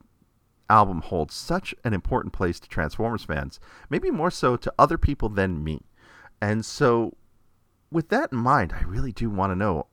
[0.69, 5.29] album holds such an important place to Transformers fans, maybe more so to other people
[5.29, 5.81] than me.
[6.41, 7.15] And so,
[7.91, 9.87] with that in mind, I really do want to know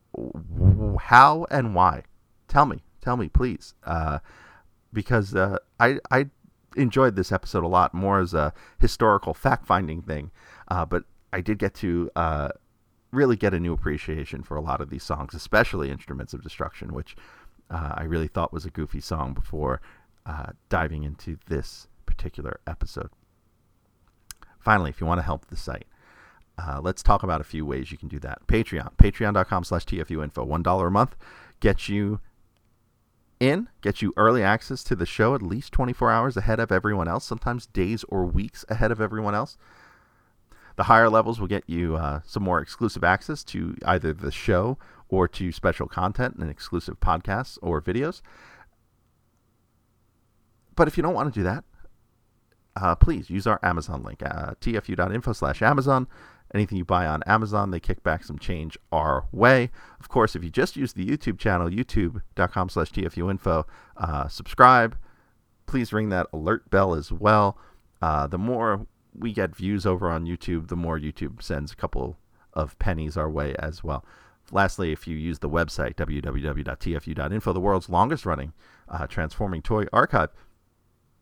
[1.01, 2.03] how and why.
[2.49, 4.19] Tell me, tell me, please, uh,
[4.93, 6.27] because uh, I I
[6.77, 10.31] enjoyed this episode a lot more as a historical fact finding thing,
[10.69, 12.49] uh, but I did get to uh,
[13.17, 16.93] really get a new appreciation for a lot of these songs, especially Instruments of Destruction,
[16.93, 17.17] which
[17.71, 19.81] uh, I really thought was a goofy song before
[20.25, 23.11] uh, diving into this particular episode.
[24.59, 25.87] Finally, if you want to help the site,
[26.59, 28.47] uh, let's talk about a few ways you can do that.
[28.47, 30.47] Patreon, patreon.com slash TFUinfo.
[30.47, 31.17] $1 a month
[31.61, 32.21] gets you
[33.39, 37.09] in, gets you early access to the show at least 24 hours ahead of everyone
[37.09, 39.57] else, sometimes days or weeks ahead of everyone else.
[40.77, 44.79] The higher levels will get you uh, some more exclusive access to either the show
[45.09, 48.21] or to special content and exclusive podcasts or videos.
[50.75, 51.65] But if you don't want to do that,
[52.77, 56.07] uh, please use our Amazon link, uh, tfu.info slash Amazon.
[56.55, 59.71] Anything you buy on Amazon, they kick back some change our way.
[59.99, 63.65] Of course, if you just use the YouTube channel, youtube.com slash tfuinfo,
[63.97, 64.97] uh, subscribe.
[65.67, 67.59] Please ring that alert bell as well.
[68.01, 68.87] Uh, the more
[69.19, 72.19] we get views over on YouTube, the more YouTube sends a couple
[72.53, 74.05] of pennies our way as well.
[74.53, 78.53] Lastly, if you use the website, www.tfu.info, the world's longest running
[78.89, 80.31] uh, transforming toy archive,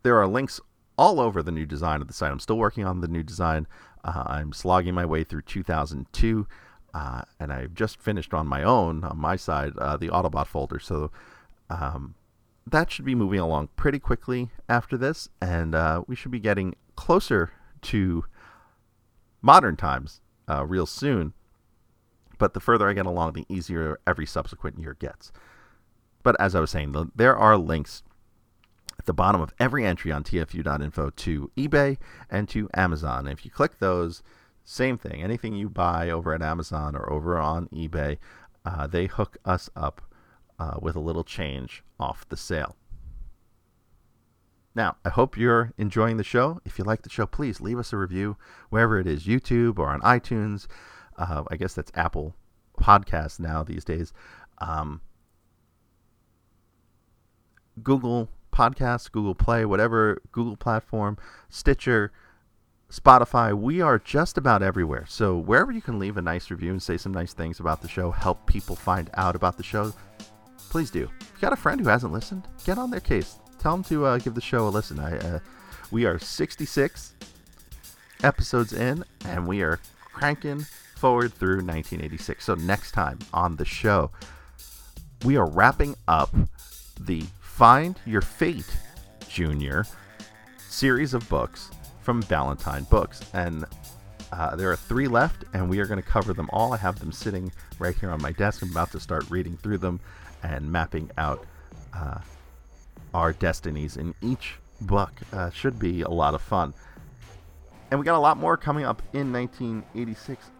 [0.02, 0.60] there are links
[0.98, 2.30] all over the new design of the site.
[2.30, 3.66] I'm still working on the new design.
[4.04, 6.46] Uh, I'm slogging my way through 2002,
[6.92, 10.78] uh, and I've just finished on my own, on my side, uh, the Autobot folder.
[10.78, 11.10] So
[11.70, 12.14] um,
[12.66, 16.74] that should be moving along pretty quickly after this, and uh, we should be getting
[16.96, 17.52] closer
[17.84, 18.24] to
[19.42, 21.32] modern times uh, real soon.
[22.38, 25.32] But the further I get along, the easier every subsequent year gets.
[26.22, 28.02] But as I was saying, the, there are links
[28.98, 31.98] at the bottom of every entry on tfu.info to eBay
[32.30, 33.28] and to Amazon.
[33.28, 34.22] If you click those,
[34.64, 35.22] same thing.
[35.22, 38.18] Anything you buy over at Amazon or over on eBay,
[38.64, 40.00] uh, they hook us up
[40.58, 42.76] uh, with a little change off the sale.
[44.74, 46.60] Now, I hope you're enjoying the show.
[46.64, 48.36] If you like the show, please leave us a review
[48.70, 50.66] wherever it is YouTube or on iTunes.
[51.16, 52.34] Uh, I guess that's Apple
[52.80, 54.12] Podcasts now these days.
[54.58, 55.00] Um,
[57.82, 61.18] Google Podcasts, Google Play, whatever Google platform,
[61.48, 62.12] Stitcher,
[62.90, 63.56] Spotify.
[63.56, 65.04] We are just about everywhere.
[65.08, 67.88] So wherever you can leave a nice review and say some nice things about the
[67.88, 69.92] show, help people find out about the show,
[70.68, 71.08] please do.
[71.20, 73.38] If you got a friend who hasn't listened, get on their case.
[73.64, 74.98] Tell them to uh, give the show a listen.
[74.98, 75.38] I, uh,
[75.90, 77.14] we are 66
[78.22, 79.80] episodes in, and we are
[80.12, 80.66] cranking
[80.96, 82.44] forward through 1986.
[82.44, 84.10] So next time on the show,
[85.24, 86.28] we are wrapping up
[87.00, 88.70] the Find Your Fate
[89.30, 89.86] Junior
[90.58, 91.70] series of books
[92.02, 93.22] from Ballantine Books.
[93.32, 93.64] And
[94.30, 96.74] uh, there are three left, and we are going to cover them all.
[96.74, 98.60] I have them sitting right here on my desk.
[98.60, 100.00] I'm about to start reading through them
[100.42, 101.46] and mapping out
[101.94, 102.18] uh,
[103.14, 105.12] our destinies in each book.
[105.32, 106.74] Uh, should be a lot of fun.
[107.90, 110.50] And we got a lot more coming up in 1986.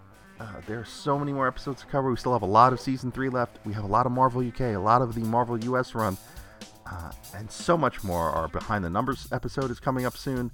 [0.40, 2.10] Uh, there are so many more episodes to cover.
[2.10, 3.58] We still have a lot of season three left.
[3.64, 6.16] We have a lot of Marvel UK, a lot of the Marvel US run.
[6.86, 8.28] uh, and so much more.
[8.30, 10.50] Our Behind the Numbers episode is coming up soon.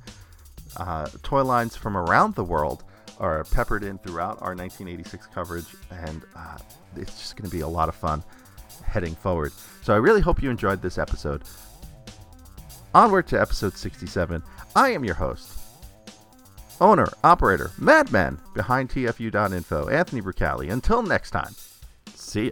[0.77, 2.85] Uh, toy lines from around the world
[3.19, 6.57] are peppered in throughout our 1986 coverage, and uh,
[6.97, 8.23] it's just going to be a lot of fun
[8.85, 9.53] heading forward.
[9.83, 11.43] So I really hope you enjoyed this episode.
[12.95, 14.43] Onward to episode 67.
[14.75, 15.59] I am your host,
[16.81, 20.73] owner, operator, madman behind TFU.info, Anthony Brucali.
[20.73, 21.55] Until next time,
[22.15, 22.51] see ya.